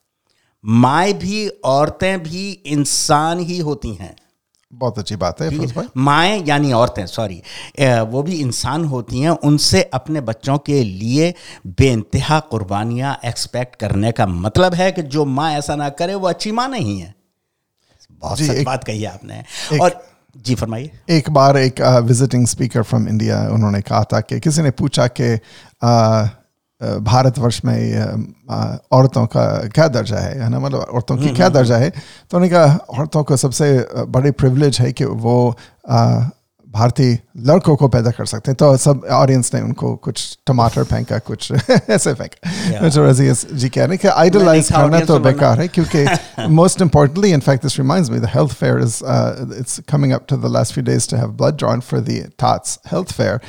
माए 0.64 1.12
भी 1.12 1.46
औरतें 1.48 2.22
भी 2.22 2.50
इंसान 2.50 3.40
ही 3.40 3.58
होती 3.60 3.94
हैं। 3.94 4.14
बहुत 4.72 4.98
अच्छी 4.98 5.16
बात 5.16 5.40
है 5.40 5.88
माएँ 5.96 6.42
यानी 6.46 6.72
औरतें 6.72 7.04
सॉरी 7.06 7.42
वो 8.04 8.22
भी 8.22 8.40
इंसान 8.40 8.84
होती 8.84 9.20
हैं 9.20 9.30
उनसे 9.30 9.82
अपने 9.94 10.20
बच्चों 10.20 10.56
के 10.58 10.82
लिए 10.84 11.32
बेइंतहा 11.68 12.40
कुर्बानियाँ 12.40 13.18
एक्सपेक्ट 13.24 13.76
करने 13.76 14.12
का 14.12 14.26
मतलब 14.26 14.74
है 14.74 14.90
कि 14.92 15.02
जो 15.02 15.24
माँ 15.24 15.52
ऐसा 15.52 15.76
ना 15.76 15.88
करे 15.90 16.14
वो 16.14 16.28
अच्छी 16.28 16.52
माँ 16.52 16.68
नहीं 16.68 16.98
है। 17.00 17.14
बहुत 18.10 18.38
सच 18.38 18.64
बात 18.64 18.84
कही 18.84 19.04
आपने। 19.04 19.42
और 19.80 20.02
जी 20.42 20.54
फरमाइए। 20.54 20.90
एक 21.10 21.30
बार 21.30 21.56
एक 21.56 21.80
विजिटिंग 21.80 22.46
स्पीकर 22.46 22.82
फ्रॉम 22.82 23.08
इंडिया 23.08 23.48
उन्होंने 23.48 23.80
कहा 23.80 24.04
था 24.04 24.20
कि 24.20 24.40
किसी 24.40 24.62
ने 24.62 24.70
पूछा 24.70 25.06
कि 25.06 25.38
अ, 25.82 26.28
अ, 26.82 26.96
भारतवर्ष 26.98 27.60
में 27.64 27.96
अ, 27.96 28.34
अ, 28.50 28.78
औरतों 28.92 29.26
का 29.26 29.68
क्या 29.68 29.88
दर्जा 29.88 30.16
है? 30.16 30.42
है 30.42 30.48
ना? 30.48 30.60
मतलब 30.60 30.80
औरतों 30.80 31.16
की 31.16 31.28
क्या 31.36 31.48
दर्जा 31.48 31.76
है? 31.76 31.90
तो 32.30 32.38
उन्होंने 32.38 32.48
कहा 32.48 32.76
औरतों 32.76 33.24
को 33.24 33.36
सबसे 33.36 33.88
बड़ी 33.96 34.30
प्रिविलेज 34.30 34.78
है 34.80 34.92
कि 34.92 35.04
वो 35.04 35.56
भारतीय 36.74 37.18
लड़कों 37.36 37.76
को 37.76 37.88
पैदा 37.88 38.10
कर 38.10 38.26
सकते 38.26 38.50
हैं 38.50 38.56
तो 38.56 38.76
सब 38.76 39.04
ऑडियंस 39.10 39.54
ने 39.54 39.60
उनको 39.60 39.96
कुछ 39.96 40.38
टमाटर 40.46 40.84
फेंका 40.84 41.18
कुछ 41.18 41.52
ऐसे 41.90 42.14
फेंका 42.14 42.88
जो 42.88 43.04
रजिया 43.06 43.32
जी 43.32 43.68
कह 43.68 43.80
रहे 43.80 43.88
हैं 43.88 43.98
कि 43.98 44.08
आइडलाइज 44.08 44.72
था 44.72 44.74
करना 44.74 44.86
audience 44.86 45.08
तो 45.08 45.14
को 45.14 45.20
बनना। 45.20 45.36
बेकार 45.36 45.60
है 45.60 45.68
क्योंकि 45.68 46.04
most 46.56 46.82
importantly 46.86 47.32
in 47.38 47.44
fact 47.48 47.64
this 47.66 47.78
reminds 47.84 48.10
me 48.10 48.20
the 48.26 48.32
health 48.34 48.54
fair 48.62 48.78
is 48.86 49.02
uh, 49.02 49.46
it's 49.60 49.80
coming 49.94 50.14
up 50.18 50.26
to 50.32 50.40
the 50.44 50.52
last 50.56 50.74
few 50.76 50.84
days 50.90 51.08
to 51.12 51.22
have 51.22 51.36
blood 51.42 51.58
drawn 51.62 51.82
for 51.90 52.00
the 52.10 52.20
tots 52.44 52.78
health 52.92 53.16
fair 53.20 53.40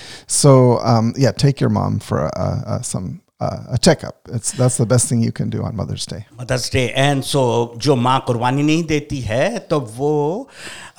so 0.41 0.55
um, 0.93 1.13
yeah 1.17 1.37
take 1.45 1.61
your 1.65 1.73
mom 1.79 1.99
for 2.09 2.23
uh, 2.23 2.59
uh, 2.73 2.81
some 2.81 3.21
uh, 3.39 3.77
a 3.77 3.79
checkup 3.87 4.33
it's 4.33 4.51
that's 4.61 4.77
the 4.77 4.89
best 4.93 5.09
thing 5.09 5.21
you 5.27 5.33
can 5.41 5.49
do 5.55 5.63
on 5.69 5.75
mother's 5.81 6.07
day 6.13 6.23
mother's 6.41 6.71
day 6.73 6.85
and 6.97 7.23
so 7.23 7.73
जो 7.77 7.95
माँ 7.95 8.23
कुर्बानी 8.27 8.63
नहीं 8.63 8.83
देती 8.83 9.19
है 9.21 9.59
तो 9.59 9.79
वो 9.97 10.49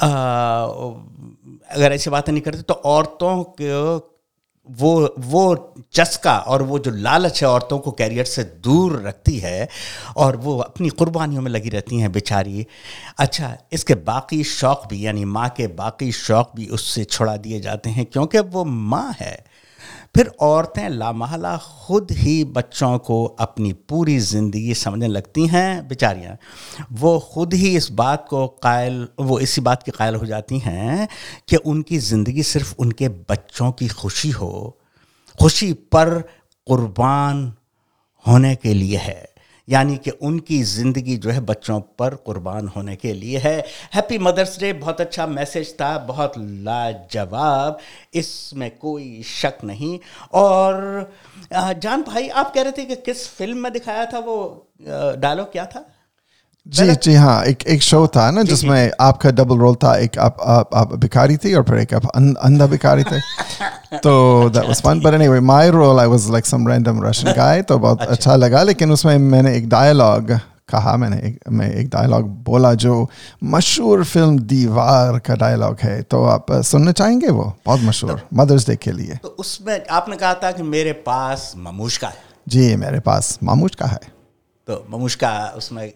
आ, 0.01 0.09
अगर 1.69 1.93
ऐसी 1.93 2.11
बातें 2.11 2.33
नहीं 2.33 2.43
करते 2.43 2.63
तो 2.63 2.75
औरतों 2.75 3.43
को, 3.61 4.13
वो 4.69 5.15
वो 5.21 5.75
चस्का 5.95 6.37
और 6.39 6.63
वो 6.63 6.79
जो 6.79 6.91
लालच 6.91 7.43
है 7.43 7.49
औरतों 7.49 7.79
को 7.79 7.91
कैरियर 7.93 8.25
से 8.25 8.45
दूर 8.65 8.97
रखती 9.03 9.37
है 9.39 9.69
और 10.17 10.37
वो 10.37 10.57
अपनी 10.59 10.89
कुर्बानियों 10.93 11.43
में 11.43 11.51
लगी 11.51 11.69
रहती 11.69 11.99
हैं 12.01 12.11
बेचारी। 12.13 12.67
अच्छा 13.19 13.57
इसके 13.73 13.95
बाकी 13.95 14.43
शौक़ 14.45 14.87
भी, 14.89 15.05
यानी 15.07 15.25
माँ 15.27 15.49
के 15.49 15.67
बाकी 15.77 16.11
शौक़ 16.13 16.57
भी 16.57 16.67
उससे 16.69 17.05
छुड़ा 17.07 17.37
दिए 17.37 17.61
जाते 17.61 17.91
हैं, 17.91 18.07
क्योंकि 18.07 18.39
वो 18.39 18.65
माँ 18.65 19.15
है। 19.21 19.45
फिर 20.17 20.27
औरतें 20.41 20.89
लामहला 20.89 21.57
खुद 21.57 22.09
ही 22.11 22.45
बच्चों 22.45 22.99
को 22.99 23.25
अपनी 23.25 23.73
पूरी 23.73 24.19
ज़िंदगी 24.19 24.75
समझने 24.75 25.07
लगती 25.07 25.47
हैं, 25.47 25.89
बेचारियाँ। 25.89 26.37
वो 26.93 27.19
खुद 27.19 27.55
ही 27.55 27.77
इस 27.77 27.91
बात 27.93 28.27
को 28.31 28.47
कायल, 28.47 29.09
वो 29.21 29.39
इसी 29.41 29.61
बात 29.61 29.83
के 29.83 29.91
कायल 29.91 30.15
हो 30.15 30.27
जाती 30.27 30.59
हैं 30.59 31.09
कि 31.49 31.57
उनकी 31.57 31.99
ज़िंदगी 31.99 32.43
सिर्फ़ 32.43 32.75
उनके 32.79 33.09
बच्चों 33.09 33.73
की 33.73 33.89
खुशी 33.89 34.31
हो। 34.31 34.79
खुशी 35.41 35.73
पर 35.73 36.21
कुर्बान 36.67 37.53
होने 38.27 38.55
के 38.55 38.75
लिए 38.75 38.97
है। 38.97 39.36
यानी 39.69 39.97
कि 39.97 40.11
उनकी 40.11 40.63
ज़िंदगी 40.63 41.17
जो 41.17 41.31
है 41.31 41.41
बच्चों 41.41 41.81
पर 41.99 42.15
कुर्बान 42.15 42.69
होने 42.69 42.97
के 42.97 43.13
लिए 43.13 43.39
है। 43.39 43.57
हैप्पी 43.95 44.19
मदर्स 44.19 44.59
डे 44.61 44.73
बहुत 44.73 45.01
अच्छा 45.01 45.27
मैसेज 45.27 45.75
था 45.81 45.99
बहुत 45.99 46.33
लाजवाब 46.39 47.79
इसमें 48.15 48.71
कोई 48.79 49.23
शक 49.27 49.59
नहीं। 49.65 49.99
और 50.33 51.13
जान 51.55 52.03
भाई 52.03 52.29
आप 52.29 52.55
कह 52.55 52.63
रहे 52.63 52.73
थे 52.73 52.85
कि 52.85 52.97
किस 52.97 53.29
फ़िल्म 53.29 53.59
में 53.59 53.73
दिखाया 53.73 54.07
था 54.07 54.19
वो 54.19 54.39
डायलॉग 55.19 55.53
क्या 55.53 55.67
था? 55.67 55.85
जी 56.67 56.95
जी 56.95 57.15
हाँ 57.15 57.45
एक 57.45 57.63
एक 57.67 57.83
शो 57.83 58.07
था 58.07 58.31
ना 58.31 58.43
जिसमें 58.43 58.91
आपका 59.01 59.31
डबल 59.31 59.59
रोल 59.59 59.75
था 59.75 59.97
एक 59.99 60.19
आप 60.19 60.37
आप, 60.41 60.71
आप 60.75 60.95
भिखारी 60.95 61.37
थी 61.37 61.55
और 61.55 61.63
फिर 61.63 61.79
एक 61.79 61.95
आप 61.95 62.07
अं- 62.07 62.37
अंधा 62.37 62.67
भिखारी 62.67 63.05
थे। 63.05 63.21
तो 64.03 64.49
that 64.51 64.65
was 64.65 64.83
fun 64.83 65.01
but 65.01 65.15
anyway 65.15 65.41
my 65.41 65.71
role 65.71 66.01
I 66.01 66.07
was 66.07 66.31
like 66.31 66.47
some 66.47 66.69
random 66.69 67.05
Russian 67.05 67.35
guy 67.35 67.63
तो 67.63 67.79
बहुत 67.79 68.03
अच्छा। 68.03 68.37
लगा। 68.37 68.63
लेकिन 68.63 68.93
उसमें 68.93 69.19
मैंने 69.19 69.57
एक 69.57 69.69
डायलॉग 69.69 70.39
कहा 70.69 70.97
मैंने 70.97 71.17
एक 71.17 71.39
मैं 71.49 71.75
एक 71.75 71.89
डायलॉग 71.89 72.29
बोला 72.45 72.75
जो 72.75 73.11
मशहूर 73.45 74.05
फ़िल्म 74.05 74.39
दीवार 74.39 75.19
का 75.19 75.35
डायलॉग 75.35 75.77
है। 75.81 76.03
तो 76.03 76.25
आप 76.25 76.47
सुनना 76.53 76.93
चाहेंगे 76.93 77.29
वो? 77.29 77.55
बहुत 77.67 77.81
मशहूर। 77.81 78.13
तो, 78.13 78.37
मदर्स 78.37 78.67
डे 78.67 78.77
के 78.77 78.93
लिए। 78.93 79.19
तो 79.23 79.29
उसमें 79.29 79.87
आपने 79.91 80.17
कहा 80.17 80.35
था 80.35 80.51
कि 80.53 80.63
मेरे 80.63 80.93
पास 80.93 81.53
ममूशका 81.57 82.09
है। 82.09 82.15
जी 82.49 82.77
मेरे 82.77 83.01
पास 83.01 83.39
मामूज 83.43 83.75
का 83.75 83.87
है। 83.87 84.01
तो 84.69 84.87
ममुष्का 84.91 85.55
उसमें 85.57 85.93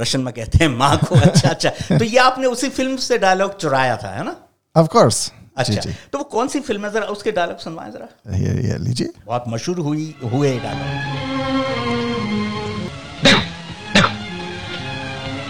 रशियन 0.00 0.24
में 0.24 0.34
कहते 0.34 0.64
हैं 0.64 0.68
माँ 0.78 0.96
को। 0.96 1.14
अच्छा 1.20 1.48
अच्छा। 1.48 1.70
तो 1.98 2.04
ये 2.04 2.18
आपने 2.18 2.46
उसी 2.46 2.68
फ़िल्म 2.68 2.96
से 2.96 3.18
डायलॉग 3.18 3.56
चुराया 3.56 3.96
था 3.96 4.08
है 4.08 4.24
ना? 4.24 4.36
ऑफ़ 4.76 4.86
कोर्स 4.86 5.32
अच्छा 5.56 5.80
जी। 5.80 5.90
तो 6.12 6.18
वो 6.18 6.24
कौन 6.24 6.48
सी 6.48 6.60
फ़िल्म 6.60 6.84
है? 6.84 6.92
जरा 6.92 7.06
उसके 7.06 7.32
डायलॉग 7.32 7.58
सुनवाएँ 7.58 7.90
जरा। 7.92 8.36
ये 8.36 8.68
ये 8.68 8.78
लीजिए। 8.78 9.08
बहुत 9.26 9.44
मशहूर 9.48 9.78
हुई 9.78 10.14
हुए 10.32 10.58
डायलॉग 10.58 11.22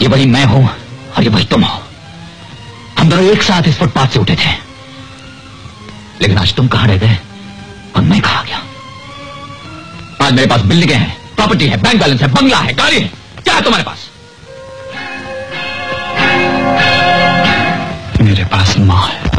ये 0.03 0.09
वही 0.09 0.27
मैं 0.27 0.45
हूँ 0.45 0.65
और 1.17 1.23
ये 1.23 1.29
वही 1.29 1.45
तुम 1.45 1.63
हो। 1.65 1.81
हम 2.99 3.09
दोनों 3.11 3.25
एक 3.25 3.43
साथ 3.43 3.69
इस 3.69 3.79
फुटपाथ 3.79 4.09
से 4.09 4.19
उठे 4.19 4.35
थे। 4.37 4.51
लेकिन 6.21 6.39
आज 6.39 6.55
तुम 6.55 6.69
कहाँ 6.69 6.89
रह 6.89 6.99
गए? 6.99 7.19
और 7.97 8.03
मैं 8.03 8.21
कहा 8.23 8.43
गया? 8.43 8.59
आज 10.23 10.33
मेरे 10.33 10.47
पास 10.47 10.61
बिल्डिंगें 10.63 10.95
हैं 10.95 11.35
प्रॉपर्टी 11.37 11.67
है 11.69 11.83
बैंक 11.83 12.01
बैलेंस 12.01 12.23
है 12.23 12.29
बंगला 12.33 12.59
है 12.59 12.75
गाड़ी 12.75 13.01
है। 13.01 13.09
क्या 13.45 13.55
है 13.55 13.63
तुम्हारे 13.63 13.85
पास? 13.85 14.11
मेरे 18.21 18.45
पास 18.45 18.77
माँ 18.79 19.07
है। 19.09 19.34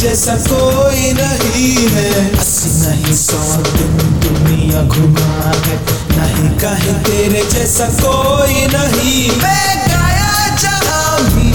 जैसा 0.00 0.34
कोई 0.46 1.12
नहीं 1.12 1.88
है। 1.88 2.10
अस्सी 2.38 2.70
नहीं 2.80 3.14
सौ 3.16 3.38
दिन 3.66 3.96
दुनिया 4.22 4.82
घुमा 4.82 5.52
है। 5.66 5.76
नहीं, 6.10 6.50
कहीं 6.58 6.94
तेरे 7.04 7.42
जैसा 7.52 7.86
कोई 8.00 8.66
नहीं। 8.66 9.30
मैं 9.42 9.66
गाया 9.88 10.56
जहाँ 10.56 11.18
भी, 11.24 11.50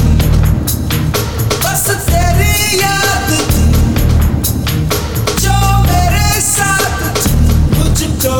बस 1.63 1.85
तेरी 2.09 2.81
याद 2.81 3.31
थी। 3.51 3.65
जो 5.39 5.57
मेरे 5.87 6.41
साथ 6.41 6.99
थी, 7.23 7.35
मुझको 7.73 8.37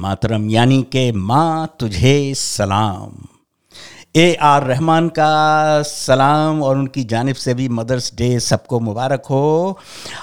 मातरम, 0.00 0.48
यानी 0.50 0.82
के 0.82 1.10
माँ 1.12 1.76
तुझे 1.80 2.32
सलाम। 2.34 3.12
ए 4.16 4.34
आर 4.42 4.64
रहमान 4.64 5.08
का 5.08 5.82
सलाम 5.82 6.62
और 6.62 6.78
उनकी 6.78 7.04
जानिब 7.04 7.36
से 7.36 7.54
भी 7.54 7.68
मदर्स 7.68 8.12
डे 8.14 8.38
सबको 8.40 8.80
मुबारक 8.80 9.26
हो। 9.30 9.78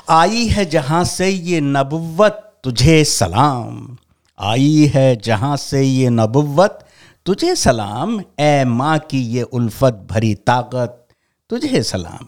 आई 0.09 0.45
है 0.45 0.65
जहाँ 0.65 1.03
से 1.05 1.29
ये 1.29 1.61
नबुव्वत 1.61 2.43
तुझे 2.63 3.03
सलाम। 3.03 3.97
आई 4.39 4.91
है 4.95 5.15
जहाँ 5.15 5.55
से 5.57 5.81
ये 5.83 6.09
नबुव्वत 6.09 6.85
तुझे 7.25 7.55
सलाम। 7.55 8.19
ए 8.39 8.63
माँ 8.65 8.97
की 8.99 9.21
ये 9.27 9.43
उल्फत 9.43 10.07
भरी 10.11 10.33
ताकत 10.35 11.07
तुझे 11.49 11.83
सलाम। 11.83 12.27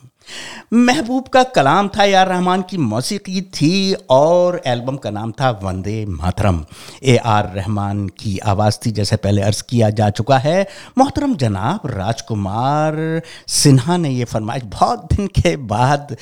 महबूब 0.73 1.27
का 1.27 1.41
कलाम 1.45 1.87
था 1.87 2.03
यार 2.03 2.27
रहमान 2.27 2.61
की 2.61 2.77
मौसीकी 2.77 3.41
थी 3.41 3.93
और 4.09 4.61
एल्बम 4.67 4.95
का 4.95 5.09
नाम 5.09 5.31
था 5.31 5.49
वंदे 5.63 6.05
मातरम। 6.05 6.63
ए 7.03 7.15
आर 7.17 7.47
रहमान 7.53 8.07
की 8.19 8.37
आवाज़ 8.39 8.77
थी, 8.85 8.91
जैसे 8.91 9.15
पहले 9.15 9.41
अर्ज़ 9.41 9.61
किया 9.69 9.89
जा 9.89 10.09
चुका 10.09 10.37
है। 10.37 10.67
मोहतरम 10.97 11.35
जनाब, 11.35 11.87
राजकुमार 11.87 13.21
सिन्हा 13.47 13.97
ने 13.97 14.09
ये 14.09 14.23
फरमाइश 14.25 14.63
बहुत 14.65 15.07
दिन 15.13 15.27
के 15.27 15.55
बाद 15.57 16.15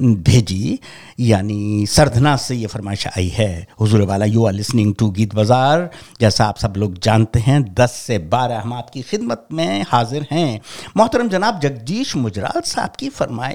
भेजी, 0.00 0.78
यानी 1.20 1.86
सरधना 1.86 2.36
से 2.36 2.56
ये 2.56 2.66
फरमाइश 2.66 3.06
आई 3.08 3.28
है। 3.28 3.66
हुजूर 3.80 4.02
वाला 4.02 4.24
यू 4.24 4.44
आर 4.46 4.52
लिसनिंग 4.52 4.94
टू 4.94 5.10
गीत 5.10 5.34
बाज़ार। 5.34 5.88
जैसा 6.20 6.46
आप 6.46 6.58
सब 6.58 6.74
लोग 6.76 6.98
जानते 6.98 7.40
हैं, 7.40 7.62
दस 7.74 7.92
से 7.96 8.18
बारह 8.18 8.60
हम 8.60 8.72
आपकी 8.72 9.02
खिदमत 9.02 9.46
में 9.52 9.84
हाजिर 9.88 10.26
हैं। 10.30 10.60
मोहतरम 10.96 11.28
जनाब, 11.28 11.60
जगदीश 11.60 12.16
मुजराल 12.16 12.60
साहब 12.62 12.92
की 12.98 13.08
फरमाइश 13.10 13.52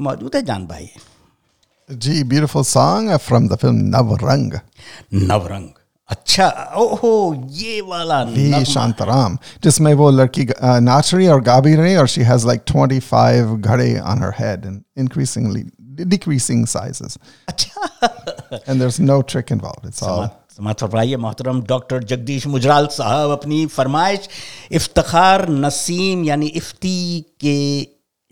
मौजूद 0.00 0.36
है 0.36 0.42
जान 0.42 0.66
भाई 0.66 0.90
जी 1.90 2.22
beautiful 2.24 2.62
song 2.64 3.16
from 3.28 3.48
the 3.48 3.56
film 3.62 3.96
Navrang 3.96 4.58
Navrang 5.14 5.68
अच्छा 6.10 6.48
ओहो 6.76 7.12
ये 7.58 7.80
वाला 7.80 8.22
वी 8.22 8.64
शांताराम 8.64 9.36
जिसमें 9.64 9.92
वो 10.00 10.10
लड़की 10.10 10.46
नाच 10.62 11.14
रही 11.14 11.26
और 11.34 11.40
गा 11.42 11.58
भी 11.60 11.74
रही 11.74 11.94
और 11.96 12.08
शी 12.08 12.22
हैज़ 12.22 12.46
लाइक 12.46 12.64
25 12.70 13.54
घड़े 13.56 13.88
on 14.02 14.24
her 14.24 14.32
head 14.32 14.66
and 14.70 14.82
increasingly 14.96 15.64
decreasing 15.94 16.66
sizes. 16.66 17.18
And 18.68 18.80
there's 18.80 19.00
no 19.00 19.22
trick 19.22 19.50
involved. 19.50 19.86
It's 19.86 20.02
all 20.02 20.28
समात 20.56 20.80
फरमाइए 20.80 21.16
मोहतरम 21.16 21.60
डॉक्टर 21.68 22.02
जगदीश 22.10 22.46
मुजराल 22.46 22.86
साहब 22.96 23.30
अपनी 23.30 23.64
फरमाइश 23.66 24.28
इफ्तार 24.72 25.48
नसीम 25.50 26.24
यानी 26.24 26.46
इफ्ती 26.60 26.98
के 27.40 27.56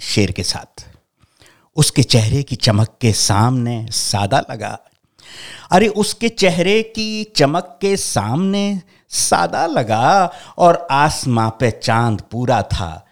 शेर 0.02 0.30
के 0.30 0.42
साथ। 0.42 0.86
उसके 1.76 2.02
चेहरे 2.02 2.42
की 2.42 2.56
चमक 2.56 2.98
के 3.00 3.12
सामने 3.12 3.86
सादा 3.90 4.42
लगा। 4.50 4.78
अरे, 5.70 5.88
उसके 5.88 6.28
चेहरे 6.28 6.82
की 6.82 7.32
चमक 7.36 7.78
के 7.80 7.96
सामने 7.96 8.82
सादा 9.08 9.66
लगा 9.66 10.32
और 10.58 10.88
आसमां 10.90 11.50
पे 11.50 11.70
चाँद 11.70 12.22
पूरा 12.32 12.62
था, 12.62 13.06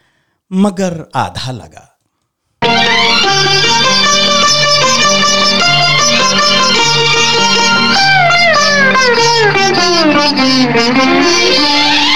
मगर 0.53 1.11
आधा 1.17 1.53
लगा। 1.53 1.87
Thank 10.33 12.05
you. 12.05 12.10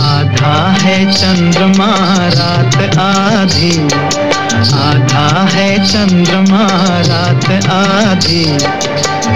आधा 0.00 0.54
है 0.82 1.12
चंद्रमा 1.12 1.94
रात 2.28 2.98
आधी। 2.98 4.31
आधा 4.62 5.48
है 5.52 5.84
चंद्रमा 5.86 6.68
रात 7.00 7.50
आधी। 7.66 8.58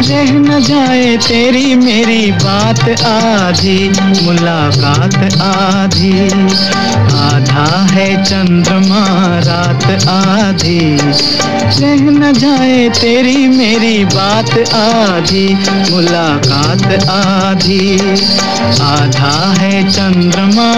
रह 0.09 0.33
न 0.33 0.63
जाए 0.63 1.17
तेरी 1.17 1.75
मेरी 1.75 2.33
बात 2.33 2.81
आधी, 3.03 3.89
मुलाकात 4.23 5.17
आधी। 5.43 6.29
आधा 7.17 7.87
है 7.91 8.25
चंद्रमा 8.25 9.07
रात 9.39 9.85
आधी। 10.09 10.97
रह 11.81 12.11
न 12.11 12.33
जाए 12.33 12.89
तेरी 12.89 13.49
मेरी 13.49 14.05
बात 14.05 14.51
आधी, 14.75 15.55
मुलाकात 15.91 17.09
आधी। 17.09 17.99
आधा 18.81 19.55
है 19.59 19.91
चंद्रमा 19.91 20.73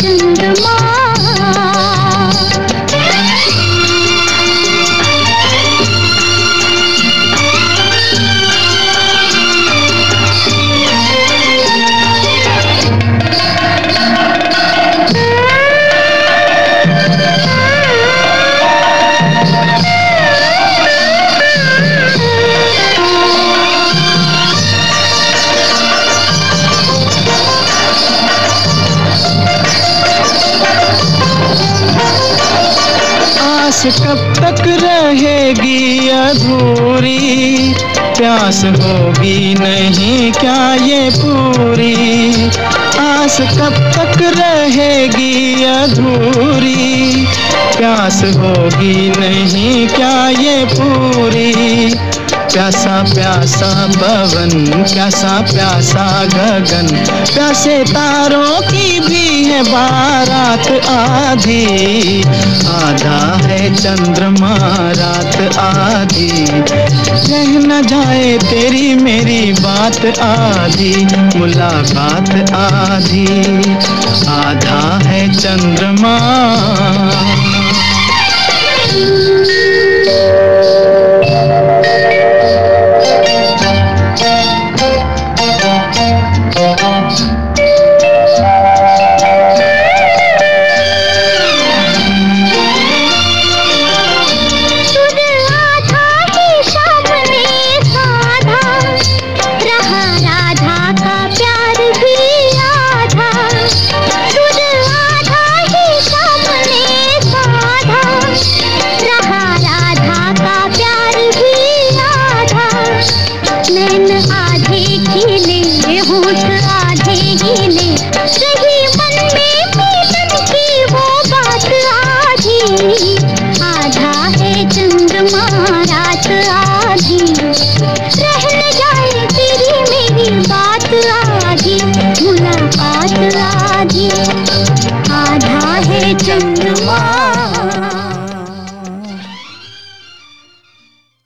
चंद्रमा 0.00 0.81
प्यास 38.52 38.64
होगी 38.64 39.54
नहीं 39.54 40.32
क्या 40.32 40.74
ये 40.74 41.10
पूरी? 41.10 41.94
आस 43.00 43.40
कब 43.40 43.74
तक 43.96 44.38
रहेगी 44.38 45.64
अधूरी? 45.64 47.26
प्यास 47.76 48.22
होगी 48.24 49.10
नहीं 49.18 49.88
क्या 49.88 50.28
ये 50.28 50.64
पूरी? 50.64 52.11
प्यासा 52.52 53.02
प्यासा 53.14 53.86
पवन 53.86 54.82
प्यासा 54.82 55.40
प्यासा 55.40 56.24
गगन। 56.24 56.86
प्यासे 57.34 57.84
तारों 57.84 58.60
की 58.60 59.00
भी 59.00 59.44
है 59.44 59.62
बारात 59.62 60.86
आधी। 60.88 62.22
आधा 62.66 63.48
है 63.48 63.74
चंद्रमा 63.74 64.56
रात 64.92 65.58
आधी। 65.58 66.46
रह 67.08 67.66
न 67.66 67.82
जाए 67.86 68.38
तेरी 68.38 68.94
मेरी 68.94 69.52
बात 69.52 70.18
आधी, 70.18 71.06
मुलाकात 71.38 72.52
आधी। 72.52 73.60
आधा 74.28 75.08
है 75.08 75.34
चंद्रमा। 75.34 76.18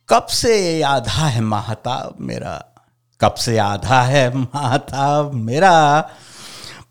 कब 0.08 0.26
से 0.26 0.82
आधा 0.82 1.26
है 1.26 1.40
महाताब 1.40 2.16
मेरा? 2.20 2.64
कब 3.20 3.34
से 3.34 3.58
आधा 3.58 4.02
है 4.02 4.36
महाताब 4.36 5.34
मेरा? 5.34 6.00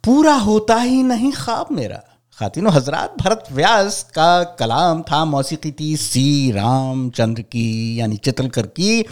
पूरा 0.04 0.34
होता 0.34 0.76
ही 0.76 1.04
नहीं 1.04 1.32
ख्वाब 1.32 1.68
मेरा। 1.72 2.02
खातिनो 2.40 2.70
हजरात, 2.70 3.16
भरत 3.22 3.44
व्यास 3.52 4.04
का 4.04 4.44
कलाम 4.44 5.02
था 5.02 5.26
मौसीकी 5.26 5.72
थी 5.80 5.98
सी 5.98 6.52
रामचंद्र 6.52 7.42
की, 7.42 8.00
यानी 8.00 8.18
चित्रकर 8.18 8.62
की। 8.62 9.06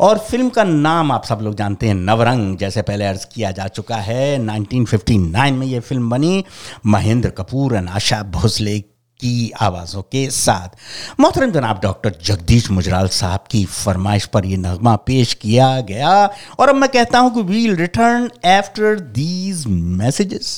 और 0.00 0.18
फ़िल्म 0.18 0.48
का 0.48 0.64
नाम 0.64 1.12
आप 1.12 1.24
सब 1.24 1.38
लोग 1.42 1.54
जानते 1.54 1.86
हैं, 1.86 1.94
नवरंग, 1.94 2.56
जैसे 2.56 2.82
पहले 2.82 3.04
अर्ज़ 3.04 3.26
किया 3.34 3.50
जा 3.50 3.68
चुका 3.68 3.96
है। 3.96 4.38
1959 4.38 5.52
में 5.52 5.66
ये 5.66 5.80
फ़िल्म 5.80 6.10
बनी। 6.10 6.44
महेंद्र 6.86 7.30
कपूर 7.30 7.76
एंड 7.76 7.88
आशा 7.88 8.22
भोसले 8.22 8.84
की 9.20 9.50
आवाज़ों 9.60 10.02
के 10.02 10.28
साथ। 10.30 11.20
मोहतरम 11.20 11.50
जनाब, 11.50 11.80
डॉक्टर 11.82 12.18
जगदीश 12.24 12.70
मुजराल 12.70 13.08
साहब 13.08 13.44
की 13.50 13.64
फरमाइश 13.64 14.26
पर 14.26 14.46
यह 14.46 14.58
नगमा 14.58 14.96
पेश 14.96 15.34
किया 15.34 15.80
गया 15.80 16.14
और 16.58 16.68
अब 16.68 16.74
मैं 16.74 16.88
कहता 16.88 17.18
हूँ 17.18 17.34
कि 17.34 17.42
we'll 17.42 17.76
return 17.76 18.30
after 18.46 19.00
these 19.00 19.66
messages 19.66 20.56